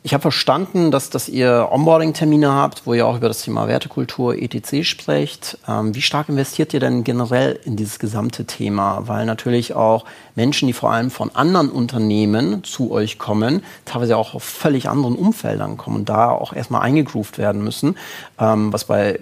[0.03, 4.35] ich habe verstanden, dass, dass ihr Onboarding-Termine habt, wo ihr auch über das Thema Wertekultur,
[4.35, 4.83] etc.
[4.83, 5.59] sprecht.
[5.67, 9.07] Ähm, wie stark investiert ihr denn generell in dieses gesamte Thema?
[9.07, 14.33] Weil natürlich auch Menschen, die vor allem von anderen Unternehmen zu euch kommen, teilweise auch
[14.33, 17.95] auf völlig anderen Umfeldern kommen und da auch erstmal eingegroovt werden müssen,
[18.39, 19.19] ähm, was bei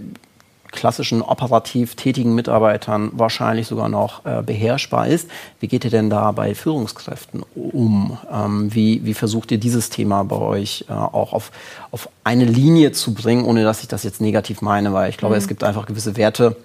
[0.72, 5.30] klassischen operativ tätigen Mitarbeitern wahrscheinlich sogar noch äh, beherrschbar ist.
[5.60, 8.18] Wie geht ihr denn da bei Führungskräften um?
[8.32, 11.52] Ähm, wie, wie versucht ihr dieses Thema bei euch äh, auch auf,
[11.92, 14.94] auf eine Linie zu bringen, ohne dass ich das jetzt negativ meine?
[14.94, 15.40] Weil ich glaube, mhm.
[15.40, 16.56] es gibt einfach gewisse Werte,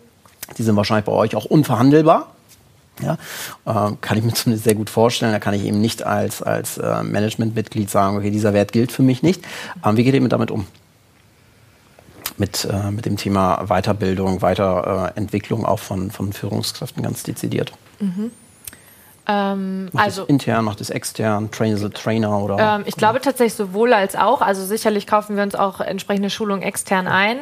[0.58, 2.28] die sind wahrscheinlich bei euch auch unverhandelbar.
[3.02, 3.14] Ja,
[3.66, 5.32] äh, kann ich mir zumindest sehr gut vorstellen.
[5.32, 9.02] Da kann ich eben nicht als, als äh, Managementmitglied sagen, okay, dieser Wert gilt für
[9.02, 9.42] mich nicht.
[9.84, 10.66] Ähm, wie geht ihr damit um?
[12.36, 17.72] Mit, äh, mit dem Thema Weiterbildung, Weiterentwicklung auch von, von Führungskräften ganz dezidiert.
[18.00, 18.30] Mhm.
[19.26, 22.58] Ähm, macht also intern, macht es extern, train the Trainer oder?
[22.58, 24.42] Ähm, ich glaube tatsächlich sowohl als auch.
[24.42, 27.38] Also sicherlich kaufen wir uns auch entsprechende Schulungen extern ein.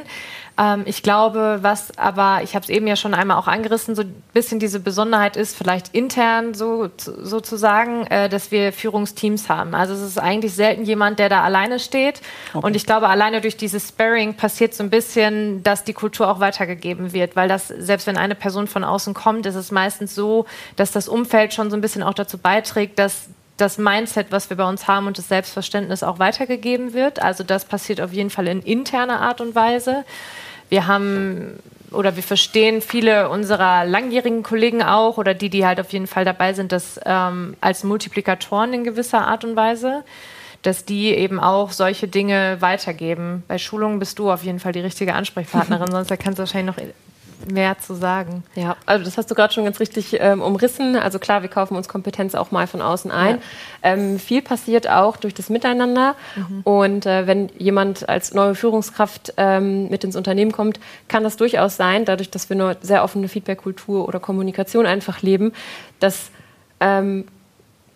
[0.63, 4.03] Ähm, ich glaube, was aber, ich habe es eben ja schon einmal auch angerissen, so
[4.03, 9.75] ein bisschen diese Besonderheit ist, vielleicht intern so sozusagen, äh, dass wir Führungsteams haben.
[9.75, 12.21] Also es ist eigentlich selten jemand, der da alleine steht.
[12.53, 12.65] Okay.
[12.65, 16.39] Und ich glaube, alleine durch dieses Sparring passiert so ein bisschen, dass die Kultur auch
[16.39, 20.47] weitergegeben wird, weil das, selbst wenn eine Person von außen kommt, ist es meistens so,
[20.77, 24.57] dass das Umfeld schon so ein bisschen auch dazu beiträgt, dass das Mindset, was wir
[24.57, 27.21] bei uns haben und das Selbstverständnis auch weitergegeben wird.
[27.21, 30.05] Also das passiert auf jeden Fall in interner Art und Weise.
[30.73, 31.59] Wir haben
[31.91, 36.25] oder wir verstehen viele unserer langjährigen Kollegen auch oder die, die halt auf jeden Fall
[36.25, 40.03] dabei sind, das ähm, als Multiplikatoren in gewisser Art und Weise.
[40.63, 43.43] dass die eben auch solche Dinge weitergeben.
[43.49, 46.83] Bei Schulungen bist du auf jeden Fall die richtige Ansprechpartnerin, sonst kannst du wahrscheinlich noch
[47.51, 48.45] mehr zu sagen.
[48.55, 50.97] Ja, also das hast du gerade schon ganz richtig ähm, umrissen.
[50.97, 53.37] Also klar, wir kaufen uns Kompetenz auch mal von außen ein.
[53.37, 53.43] Ja.
[53.83, 56.15] Ähm, viel passiert auch durch das Miteinander.
[56.37, 56.61] Mhm.
[56.65, 61.77] Und äh, wenn jemand als neue Führungskraft ähm, mit ins Unternehmen kommt, kann das durchaus
[61.77, 65.53] sein, dadurch, dass wir eine sehr offene Feedback-Kultur oder Kommunikation einfach leben,
[66.01, 66.31] dass
[66.81, 67.25] ähm,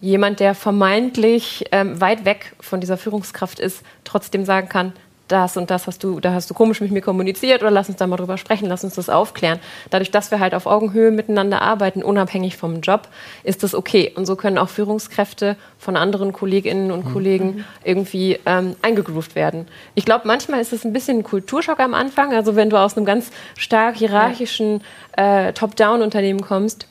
[0.00, 4.92] jemand, der vermeintlich ähm, weit weg von dieser Führungskraft ist, trotzdem sagen kann,
[5.28, 7.98] das und das hast du, da hast du komisch mit mir kommuniziert oder lass uns
[7.98, 9.58] da mal drüber sprechen, lass uns das aufklären.
[9.90, 13.08] Dadurch, dass wir halt auf Augenhöhe miteinander arbeiten, unabhängig vom Job,
[13.42, 14.12] ist das okay.
[14.14, 17.12] Und so können auch Führungskräfte von anderen Kolleginnen und mhm.
[17.12, 17.64] Kollegen mhm.
[17.84, 19.66] irgendwie ähm, eingegroovt werden.
[19.94, 22.34] Ich glaube, manchmal ist es ein bisschen ein Kulturschock am Anfang.
[22.34, 24.82] Also wenn du aus einem ganz stark hierarchischen
[25.16, 26.86] äh, Top-Down-Unternehmen kommst,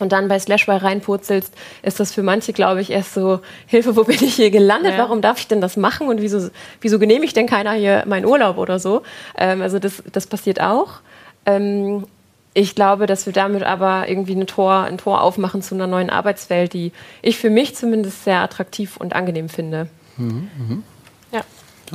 [0.00, 4.04] und dann bei Slashware reinpurzelst, ist das für manche, glaube ich, erst so, Hilfe, wo
[4.04, 4.92] bin ich hier gelandet?
[4.92, 4.98] Ja.
[4.98, 6.08] Warum darf ich denn das machen?
[6.08, 6.48] Und wieso,
[6.80, 9.02] wieso genehmigt denn keiner hier meinen Urlaub oder so?
[9.36, 11.00] Ähm, also das, das passiert auch.
[11.46, 12.06] Ähm,
[12.54, 16.08] ich glaube, dass wir damit aber irgendwie ein Tor, ein Tor aufmachen zu einer neuen
[16.08, 19.88] Arbeitswelt, die ich für mich zumindest sehr attraktiv und angenehm finde.
[20.16, 20.82] Mhm, mh.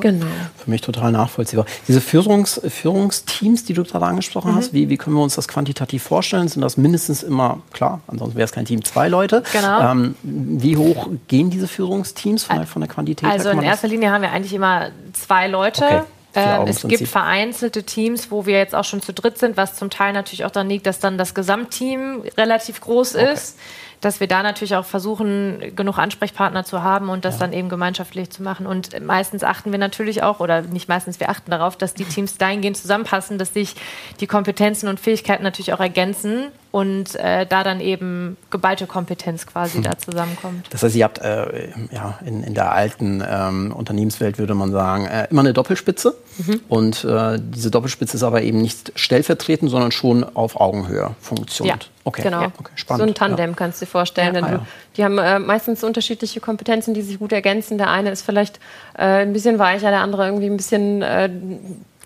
[0.01, 0.25] Genau.
[0.57, 1.65] Für mich total nachvollziehbar.
[1.87, 4.55] Diese Führungs Führungsteams, die du gerade angesprochen mhm.
[4.57, 6.47] hast, wie, wie können wir uns das quantitativ vorstellen?
[6.47, 9.43] Sind das mindestens immer, klar, ansonsten wäre es kein Team, zwei Leute.
[9.51, 9.91] Genau.
[9.91, 14.11] Ähm, wie hoch gehen diese Führungsteams von, der, von der Quantität Also in erster Linie
[14.11, 15.85] haben wir eigentlich immer zwei Leute.
[15.85, 16.01] Okay.
[16.35, 19.89] Ähm, es gibt vereinzelte Teams, wo wir jetzt auch schon zu dritt sind, was zum
[19.89, 23.33] Teil natürlich auch daran liegt, dass dann das Gesamtteam relativ groß okay.
[23.33, 23.57] ist
[24.01, 27.41] dass wir da natürlich auch versuchen, genug Ansprechpartner zu haben und das ja.
[27.41, 28.65] dann eben gemeinschaftlich zu machen.
[28.65, 32.37] Und meistens achten wir natürlich auch, oder nicht meistens, wir achten darauf, dass die Teams
[32.37, 33.75] dahingehend zusammenpassen, dass sich
[34.19, 39.77] die Kompetenzen und Fähigkeiten natürlich auch ergänzen und äh, da dann eben geballte Kompetenz quasi
[39.77, 39.83] hm.
[39.83, 40.67] da zusammenkommt.
[40.69, 45.05] Das heißt, ihr habt äh, ja, in, in der alten ähm, Unternehmenswelt, würde man sagen,
[45.05, 46.15] äh, immer eine Doppelspitze.
[46.37, 46.61] Mhm.
[46.69, 51.83] Und äh, diese Doppelspitze ist aber eben nicht stellvertretend, sondern schon auf Augenhöhe funktioniert.
[51.83, 52.21] Ja, okay.
[52.21, 52.41] genau.
[52.41, 52.51] Ja.
[52.57, 53.01] Okay, spannend.
[53.01, 53.55] So ein Tandem ja.
[53.55, 54.35] kannst du dir vorstellen.
[54.35, 54.65] Ja, ah, du,
[54.95, 57.79] die haben äh, meistens unterschiedliche Kompetenzen, die sich gut ergänzen.
[57.79, 58.59] Der eine ist vielleicht
[58.95, 61.01] äh, ein bisschen weicher, der andere irgendwie ein bisschen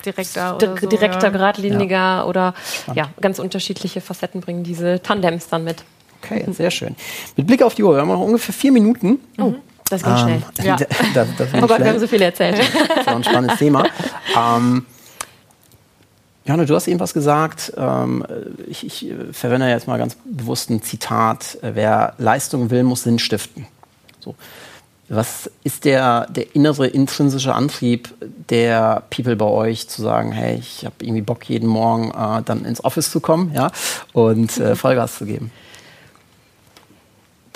[0.05, 1.29] direkter, oder so, direkter, ja.
[1.29, 2.25] geradliniger ja.
[2.25, 2.97] oder Spannend.
[2.97, 5.83] ja, ganz unterschiedliche Facetten bringen diese Tandems dann mit.
[6.21, 6.95] Okay, sehr schön.
[7.35, 9.19] Mit Blick auf die Uhr, wir haben noch ungefähr vier Minuten.
[9.37, 9.53] Oh.
[9.89, 10.43] Das ging ähm, schnell.
[10.63, 10.75] Ja.
[11.13, 11.79] das, das oh Gott, schnell.
[11.79, 12.57] wir haben so viel erzählt.
[12.95, 13.85] Das auch ein spannendes Thema.
[14.35, 14.85] Ähm,
[16.45, 17.73] Johanna, du hast eben was gesagt.
[17.77, 18.25] Ähm,
[18.67, 21.57] ich, ich, verwende jetzt mal ganz bewusst ein Zitat.
[21.61, 23.67] Wer Leistung will, muss Sinn stiften.
[24.19, 24.35] So.
[25.15, 28.13] Was ist der, der innere intrinsische Antrieb
[28.49, 32.65] der People bei euch, zu sagen, hey, ich habe irgendwie Bock, jeden Morgen äh, dann
[32.65, 33.71] ins Office zu kommen ja,
[34.13, 35.51] und äh, Vollgas zu geben?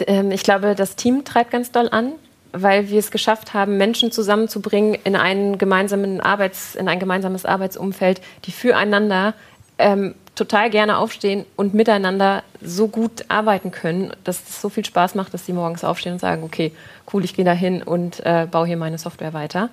[0.05, 2.13] Ähm, ich glaube, das Team treibt ganz doll an,
[2.51, 8.21] weil wir es geschafft haben, Menschen zusammenzubringen in, einen gemeinsamen Arbeits-, in ein gemeinsames Arbeitsumfeld,
[8.45, 9.33] die füreinander
[9.77, 15.15] ähm, total gerne aufstehen und miteinander so gut arbeiten können, dass es so viel Spaß
[15.15, 16.71] macht, dass sie morgens aufstehen und sagen, okay,
[17.11, 19.69] cool, ich gehe da hin und äh, baue hier meine Software weiter.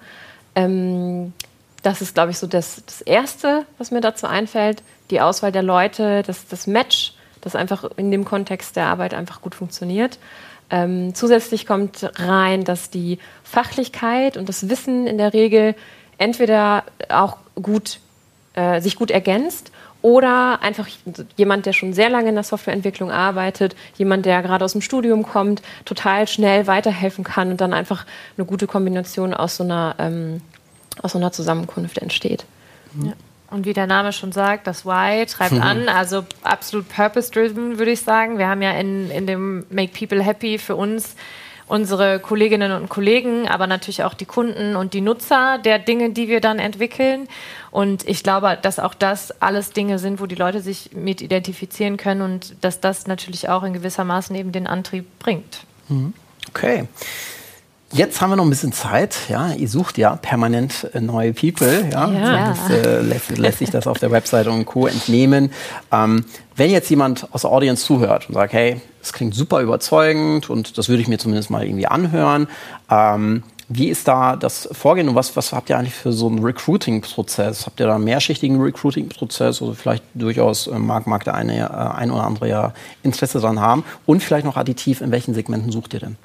[0.55, 1.35] Ähm,
[1.83, 4.83] das ist, glaube ich, so das, das Erste, was mir dazu einfällt.
[5.11, 7.13] Die Auswahl der Leute, das, das Match,
[7.43, 10.19] das einfach in dem Kontext der Arbeit einfach gut funktioniert.
[10.71, 15.75] Ähm, zusätzlich kommt rein, dass die Fachlichkeit und das Wissen in der Regel
[16.17, 18.01] entweder auch gut,
[18.55, 19.73] äh, sich gut ergänzt
[20.05, 20.87] oder einfach
[21.39, 25.23] jemand, der schon sehr lange in der Softwareentwicklung arbeitet, jemand, der gerade aus dem Studium
[25.23, 28.05] kommt, total schnell weiterhelfen kann und dann einfach
[28.37, 30.43] eine gute Kombination aus so einer, ähm,
[31.01, 32.45] aus so einer Zusammenkunft entsteht.
[33.03, 33.15] Ja.
[33.51, 38.03] Und wie der Name schon sagt, das Why treibt an, also absolut purpose-driven, würde ich
[38.03, 38.37] sagen.
[38.37, 41.17] Wir haben ja in, in dem Make People Happy für uns
[41.67, 46.29] unsere Kolleginnen und Kollegen, aber natürlich auch die Kunden und die Nutzer der Dinge, die
[46.29, 47.29] wir dann entwickeln.
[47.71, 51.97] Und ich glaube, dass auch das alles Dinge sind, wo die Leute sich mit identifizieren
[51.97, 55.65] können und dass das natürlich auch in gewisser Maßen eben den Antrieb bringt.
[55.89, 56.13] Mhm.
[56.51, 56.87] Okay.
[57.95, 59.17] Jetzt haben wir noch ein bisschen Zeit.
[59.29, 61.89] Ja, ihr sucht ja permanent äh, neue People.
[61.93, 62.49] Ja, ja.
[62.49, 64.89] Das, äh, lässt, lässt, sich das auf der Website und Co.
[64.89, 65.53] entnehmen.
[65.93, 66.25] Ähm,
[66.57, 70.77] wenn jetzt jemand aus der Audience zuhört und sagt, hey, das klingt super überzeugend und
[70.77, 72.49] das würde ich mir zumindest mal irgendwie anhören.
[72.91, 76.45] Ähm, wie ist da das Vorgehen und was, was habt ihr eigentlich für so einen
[76.45, 77.65] Recruiting-Prozess?
[77.65, 81.97] Habt ihr da einen mehrschichtigen Recruiting-Prozess oder vielleicht durchaus äh, mag, mag der eine äh,
[81.97, 82.73] ein oder andere ja
[83.05, 83.85] Interesse daran haben?
[84.05, 86.17] Und vielleicht noch additiv, in welchen Segmenten sucht ihr denn?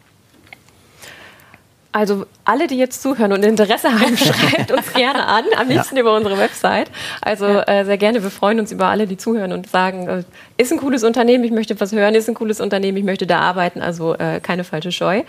[1.91, 6.01] Also alle, die jetzt zuhören und Interesse haben, schreibt uns gerne an, am liebsten ja.
[6.01, 6.91] über unsere Website.
[7.19, 10.23] Also äh, sehr gerne, wir freuen uns über alle, die zuhören und sagen, äh,
[10.57, 13.39] ist ein cooles Unternehmen, ich möchte was hören, ist ein cooles Unternehmen, ich möchte da
[13.39, 15.23] arbeiten, also äh, keine falsche Scheu.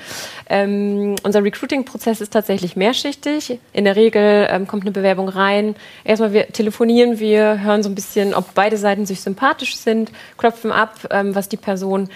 [0.50, 3.58] Ähm, unser Recruiting-Prozess ist tatsächlich mehrschichtig.
[3.72, 5.76] In der Regel ähm, kommt eine Bewerbung rein.
[6.04, 10.72] Erstmal wir, telefonieren wir, hören so ein bisschen, ob beide Seiten sich sympathisch sind, klopfen
[10.72, 12.10] ab, ähm, was die Person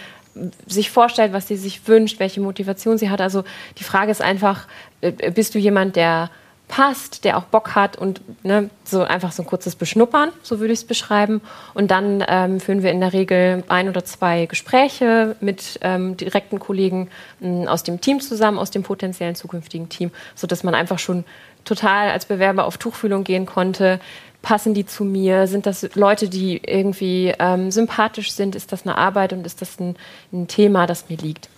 [0.67, 3.21] sich vorstellt, was sie sich wünscht, welche Motivation sie hat.
[3.21, 3.45] Also
[3.79, 4.67] die Frage ist einfach,
[5.01, 6.31] äh, bist du jemand, der
[6.69, 10.73] passt, der auch Bock hat und ne, so einfach so ein kurzes Beschnuppern, so würde
[10.73, 11.41] ich es beschreiben.
[11.75, 16.59] Und dann ähm, führen wir in der Regel ein oder zwei Gespräche mit ähm, direkten
[16.59, 17.11] Kollegen
[17.43, 21.25] äh, aus dem Team zusammen, aus dem potenziellen zukünftigen Team, sodass man einfach schon
[21.65, 24.01] total als Bewerber auf Tuchfühlung gehen konnte,
[24.45, 25.49] passen die zu mir?
[25.49, 28.55] Sind das Leute, die irgendwie ähm, sympathisch sind?
[28.55, 29.97] Ist das eine Arbeit und ist das ein,
[30.33, 31.49] ein Thema, das mir liegt?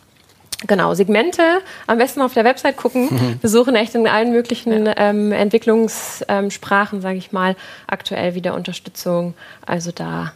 [0.66, 1.42] Genau, Segmente
[1.86, 3.08] am besten auf der Website gucken.
[3.10, 3.38] Mhm.
[3.42, 7.56] Wir suchen echt in allen möglichen ähm, Entwicklungssprachen, sage ich mal,
[7.86, 9.34] aktuell wieder Unterstützung.
[9.66, 10.32] Also da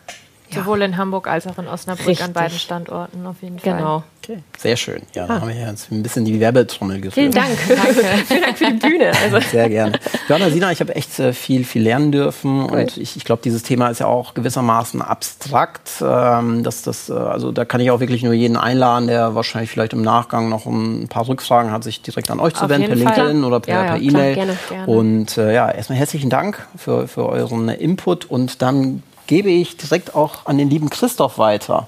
[0.54, 2.26] Sowohl in Hamburg als auch in Osnabrück Richtig.
[2.26, 3.76] an beiden Standorten auf jeden Fall.
[3.76, 4.02] Genau.
[4.22, 4.38] Okay.
[4.58, 5.02] Sehr schön.
[5.14, 5.40] Ja, da ah.
[5.40, 7.14] haben wir jetzt ein bisschen die Werbetrommel geführt.
[7.14, 7.58] Vielen Dank.
[7.68, 8.04] Danke.
[8.26, 9.12] Vielen Dank für die Bühne.
[9.22, 9.40] Also.
[9.50, 9.98] Sehr gerne.
[10.28, 12.80] Johanna, Sina, ich habe echt äh, viel, viel lernen dürfen cool.
[12.80, 15.90] und ich, ich glaube, dieses Thema ist ja auch gewissermaßen abstrakt.
[16.02, 19.70] Ähm, dass das, äh, also da kann ich auch wirklich nur jeden einladen, der wahrscheinlich
[19.70, 22.96] vielleicht im Nachgang noch ein paar Rückfragen hat, sich direkt an euch zu wenden, per
[22.96, 24.34] LinkedIn oder per ja, ja, E-Mail.
[24.34, 24.86] Gerne, gerne.
[24.86, 30.16] Und äh, ja, erstmal herzlichen Dank für, für euren Input und dann gebe ich direkt
[30.16, 31.86] auch an den lieben Christoph weiter.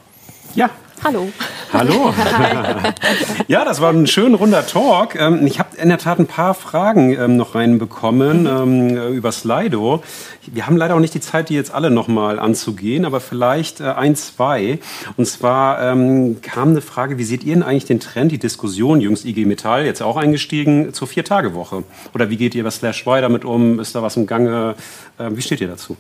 [0.55, 0.71] Ja.
[1.03, 1.29] Hallo.
[1.73, 2.15] Hallo.
[3.49, 5.17] ja, das war ein schön runder Talk.
[5.17, 10.05] Ähm, ich habe in der Tat ein paar Fragen ähm, noch reinbekommen ähm, über Slido.
[10.47, 13.87] Wir haben leider auch nicht die Zeit, die jetzt alle nochmal anzugehen, aber vielleicht äh,
[13.87, 14.79] ein, zwei.
[15.17, 15.79] Und zwar
[16.43, 19.85] kam eine Frage, wie seht ihr denn eigentlich den Trend, die Diskussion, jüngst IG Metall,
[19.85, 21.83] jetzt auch eingestiegen, zur Vier-Tage-Woche?
[22.15, 23.81] Oder wie geht ihr bei Slash Y damit um?
[23.81, 24.77] Ist da was im Gange?
[25.19, 25.97] wie steht ihr dazu?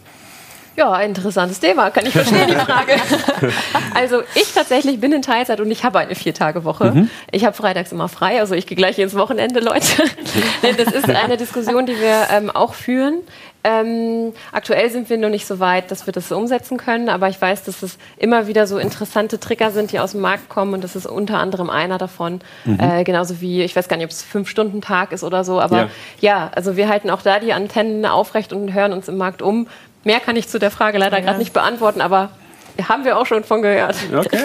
[0.76, 2.94] Ja, interessantes Thema, kann ich verstehen, die Frage.
[3.94, 6.92] also ich tatsächlich bin in Teilzeit und ich habe eine Vier-Tage-Woche.
[6.92, 7.10] Mhm.
[7.30, 10.04] Ich habe freitags immer frei, also ich gehe gleich ins Wochenende, Leute.
[10.76, 13.18] das ist eine Diskussion, die wir ähm, auch führen.
[13.64, 17.28] Ähm, aktuell sind wir noch nicht so weit, dass wir das so umsetzen können, aber
[17.28, 20.74] ich weiß, dass es immer wieder so interessante Trigger sind, die aus dem Markt kommen
[20.74, 22.40] und das ist unter anderem einer davon.
[22.64, 22.80] Mhm.
[22.80, 25.60] Äh, genauso wie, ich weiß gar nicht, ob es fünf Stunden Tag ist oder so,
[25.60, 25.88] aber ja.
[26.20, 29.68] ja, also wir halten auch da die Antennen aufrecht und hören uns im Markt um.
[30.05, 31.24] Mehr kann ich zu der Frage leider ja.
[31.24, 32.30] gerade nicht beantworten, aber
[32.88, 33.96] haben wir auch schon von gehört.
[34.14, 34.38] Okay.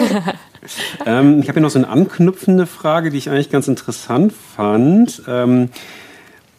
[1.06, 5.22] ähm, ich habe hier noch so eine anknüpfende Frage, die ich eigentlich ganz interessant fand.
[5.26, 5.70] Ähm,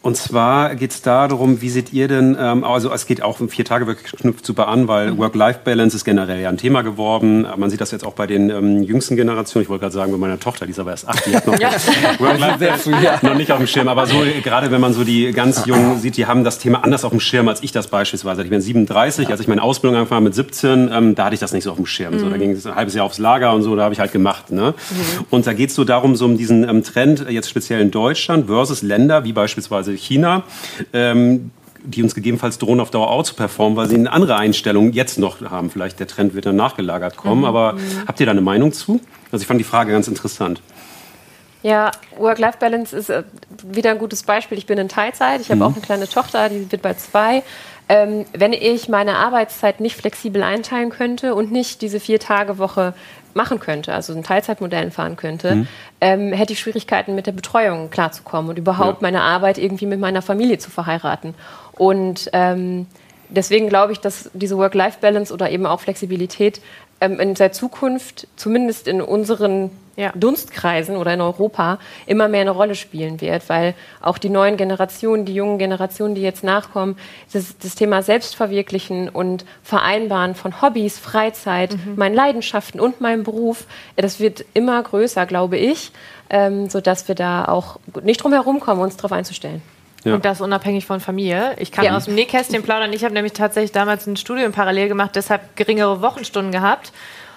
[0.02, 3.50] und zwar geht es darum, wie seht ihr denn, ähm, also es geht auch um
[3.50, 5.18] vier Tage wirklich knüpft super an, weil mhm.
[5.18, 7.46] Work-Life-Balance ist generell ja ein Thema geworden.
[7.58, 9.64] Man sieht das jetzt auch bei den ähm, jüngsten Generationen.
[9.64, 11.52] Ich wollte gerade sagen, bei meiner Tochter, die ist aber erst acht, die hat noch
[12.18, 12.90] Work-Life-Balance
[13.20, 13.88] noch nicht auf dem Schirm.
[13.88, 17.04] Aber so gerade wenn man so die ganz Jungen sieht, die haben das Thema anders
[17.04, 18.42] auf dem Schirm als ich das beispielsweise.
[18.42, 21.40] Ich bin 37, als ich meine Ausbildung angefangen habe mit 17, ähm, da hatte ich
[21.40, 22.14] das nicht so auf dem Schirm.
[22.14, 22.18] Mhm.
[22.20, 22.40] So, da mhm.
[22.40, 24.50] ging es ein halbes Jahr aufs Lager und so, da habe ich halt gemacht.
[24.50, 24.72] Ne?
[24.72, 25.26] Mhm.
[25.28, 28.46] Und da geht es so darum, so um diesen ähm, Trend jetzt speziell in Deutschland
[28.46, 30.42] versus Länder wie beispielsweise beispielsweise China,
[30.92, 31.50] ähm,
[31.82, 35.18] die uns gegebenenfalls drohen, auf Dauer auch zu performen, weil sie eine andere Einstellung jetzt
[35.18, 35.70] noch haben.
[35.70, 37.40] Vielleicht der Trend wird dann nachgelagert kommen.
[37.40, 37.46] Mhm.
[37.46, 37.76] Aber
[38.06, 39.00] habt ihr da eine Meinung zu?
[39.32, 40.60] Also ich fand die Frage ganz interessant.
[41.62, 43.22] Ja, Work-Life-Balance ist äh,
[43.64, 44.56] wieder ein gutes Beispiel.
[44.56, 45.62] Ich bin in Teilzeit, ich habe mhm.
[45.62, 47.42] auch eine kleine Tochter, die wird bei zwei.
[47.88, 52.94] Ähm, wenn ich meine Arbeitszeit nicht flexibel einteilen könnte und nicht diese Vier-Tage-Woche
[53.34, 55.68] machen könnte, also in Teilzeitmodellen fahren könnte, mhm.
[56.00, 59.08] ähm, hätte ich Schwierigkeiten mit der Betreuung klarzukommen und überhaupt ja.
[59.08, 61.34] meine Arbeit irgendwie mit meiner Familie zu verheiraten.
[61.72, 62.86] Und ähm,
[63.28, 66.60] deswegen glaube ich, dass diese Work-Life-Balance oder eben auch Flexibilität
[67.00, 69.70] ähm, in der Zukunft, zumindest in unseren
[70.00, 70.12] ja.
[70.14, 75.24] Dunstkreisen oder in Europa, immer mehr eine Rolle spielen wird, weil auch die neuen Generationen,
[75.24, 76.96] die jungen Generationen, die jetzt nachkommen,
[77.32, 81.96] das, das Thema Selbstverwirklichen und Vereinbaren von Hobbys, Freizeit, mhm.
[81.96, 85.92] meinen Leidenschaften und meinem Beruf, das wird immer größer, glaube ich,
[86.30, 89.62] ähm, sodass wir da auch nicht drum herum kommen, uns darauf einzustellen.
[90.04, 90.14] Ja.
[90.14, 91.54] Und das unabhängig von Familie.
[91.58, 91.94] Ich kann ja.
[91.94, 92.92] aus dem Nähkästchen plaudern.
[92.94, 96.92] Ich habe nämlich tatsächlich damals ein Studium parallel gemacht, deshalb geringere Wochenstunden gehabt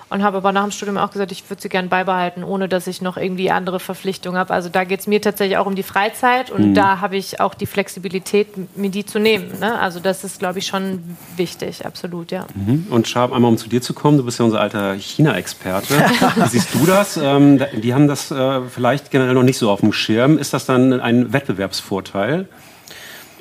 [0.09, 2.87] und habe aber nach dem Studium auch gesagt, ich würde sie gerne beibehalten, ohne dass
[2.87, 4.53] ich noch irgendwie andere Verpflichtungen habe.
[4.53, 6.73] Also da geht es mir tatsächlich auch um die Freizeit und mhm.
[6.73, 9.59] da habe ich auch die Flexibilität, mir die zu nehmen.
[9.59, 9.79] Ne?
[9.79, 10.99] Also das ist, glaube ich, schon
[11.35, 12.45] wichtig, absolut, ja.
[12.53, 12.87] Mhm.
[12.89, 15.93] Und Schab, einmal um zu dir zu kommen, du bist ja unser alter China-Experte.
[16.35, 17.13] Wie siehst du das?
[17.23, 20.37] Ähm, die haben das äh, vielleicht generell noch nicht so auf dem Schirm.
[20.37, 22.47] Ist das dann ein Wettbewerbsvorteil?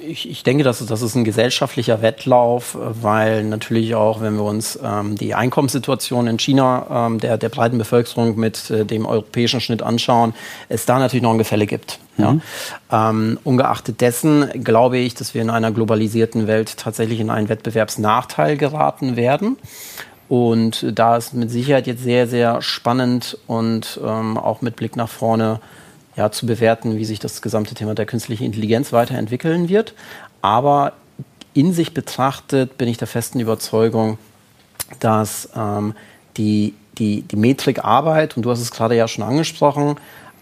[0.07, 4.45] Ich, ich denke, das ist, das ist ein gesellschaftlicher Wettlauf, weil natürlich auch, wenn wir
[4.45, 9.61] uns ähm, die Einkommenssituation in China ähm, der, der breiten Bevölkerung mit äh, dem europäischen
[9.61, 10.35] Schnitt anschauen,
[10.69, 11.99] es da natürlich noch ein Gefälle gibt.
[12.17, 12.43] Mhm.
[12.91, 13.11] Ja.
[13.11, 18.57] Ähm, ungeachtet dessen glaube ich, dass wir in einer globalisierten Welt tatsächlich in einen Wettbewerbsnachteil
[18.57, 19.57] geraten werden.
[20.29, 25.09] Und da ist mit Sicherheit jetzt sehr, sehr spannend und ähm, auch mit Blick nach
[25.09, 25.61] vorne
[26.17, 29.95] ja, zu bewerten, wie sich das gesamte Thema der künstlichen Intelligenz weiterentwickeln wird.
[30.41, 30.93] Aber
[31.55, 34.19] in sich betrachtet bin ich der festen Überzeugung,
[35.01, 35.95] dass ähm,
[36.37, 39.97] die, die, die Metrik Arbeit, und du hast es gerade ja schon angesprochen,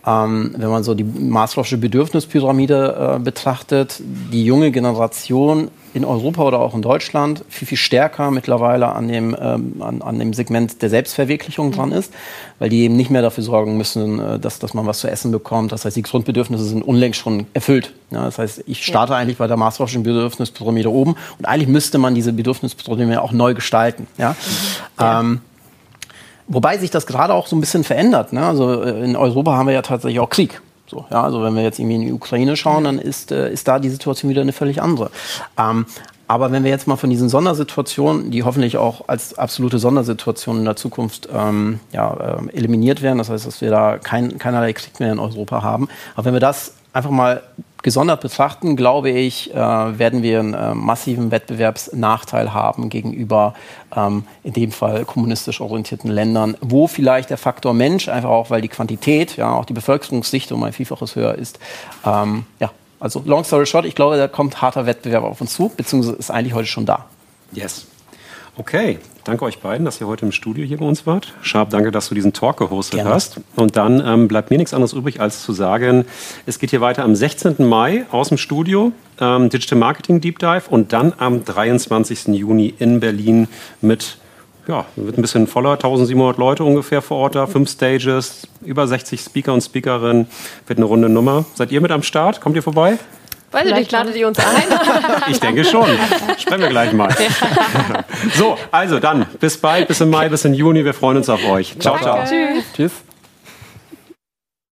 [0.07, 6.61] ähm, wenn man so die Maslow'sche Bedürfnispyramide äh, betrachtet, die junge Generation in Europa oder
[6.61, 10.89] auch in Deutschland viel, viel stärker mittlerweile an dem, ähm, an, an dem Segment der
[10.89, 11.73] Selbstverwirklichung mhm.
[11.73, 12.13] dran ist,
[12.59, 15.33] weil die eben nicht mehr dafür sorgen müssen, äh, dass, dass man was zu essen
[15.33, 15.73] bekommt.
[15.73, 17.93] Das heißt, die Grundbedürfnisse sind unlängst schon erfüllt.
[18.11, 19.19] Ja, das heißt, ich starte ja.
[19.19, 24.07] eigentlich bei der Maslow'schen Bedürfnispyramide oben und eigentlich müsste man diese Bedürfnispyramide auch neu gestalten.
[24.17, 24.31] Ja?
[24.31, 24.35] Mhm.
[24.99, 25.21] Ja.
[25.21, 25.41] Ähm,
[26.53, 28.33] Wobei sich das gerade auch so ein bisschen verändert.
[28.33, 28.45] Ne?
[28.45, 30.61] Also äh, in Europa haben wir ja tatsächlich auch Krieg.
[30.87, 33.69] So, ja, also wenn wir jetzt irgendwie in die Ukraine schauen, dann ist, äh, ist
[33.69, 35.13] da die Situation wieder eine völlig andere.
[35.57, 35.87] Ähm,
[36.27, 40.65] aber wenn wir jetzt mal von diesen Sondersituationen, die hoffentlich auch als absolute Sondersituation in
[40.65, 44.99] der Zukunft ähm, ja, äh, eliminiert werden, das heißt, dass wir da kein, keinerlei Krieg
[44.99, 47.43] mehr in Europa haben, aber wenn wir das einfach mal
[47.83, 53.55] gesondert betrachten, glaube ich, äh, werden wir einen äh, massiven Wettbewerbsnachteil haben gegenüber
[53.95, 58.61] ähm, in dem Fall kommunistisch orientierten Ländern, wo vielleicht der Faktor Mensch, einfach auch weil
[58.61, 61.59] die Quantität, ja auch die Bevölkerungsdichte um ein Vielfaches höher ist,
[62.05, 62.71] ähm, ja,
[63.01, 66.31] also long story short, ich glaube, da kommt harter Wettbewerb auf uns zu, beziehungsweise ist
[66.31, 67.07] eigentlich heute schon da.
[67.53, 67.87] Yes.
[68.61, 71.33] Okay, danke euch beiden, dass ihr heute im Studio hier bei uns wart.
[71.41, 73.15] Sharp, danke, dass du diesen Talk gehostet Gerne.
[73.15, 73.41] hast.
[73.57, 76.05] Und dann ähm, bleibt mir nichts anderes übrig, als zu sagen,
[76.45, 77.67] es geht hier weiter am 16.
[77.67, 82.35] Mai aus dem Studio, ähm, Digital Marketing Deep Dive und dann am 23.
[82.35, 83.49] Juni in Berlin
[83.81, 84.19] mit
[84.69, 89.23] ja, wird ein bisschen voller, 1700 Leute ungefähr vor Ort da, fünf Stages, über 60
[89.23, 90.27] Speaker und Speakerinnen,
[90.67, 91.47] wird eine runde Nummer.
[91.55, 92.43] Seid ihr mit am Start?
[92.43, 92.99] Kommt ihr vorbei?
[93.53, 94.63] Weiß ich nicht, ladet ihr uns ein?
[95.29, 95.89] ich denke schon.
[96.39, 97.15] Sprechen wir gleich mal.
[98.35, 100.85] so, also dann, bis bald, bis im Mai, bis im Juni.
[100.85, 101.77] Wir freuen uns auf euch.
[101.81, 102.25] Ciao, ciao.
[102.25, 102.65] Tschüss.
[102.77, 102.93] Tschüss.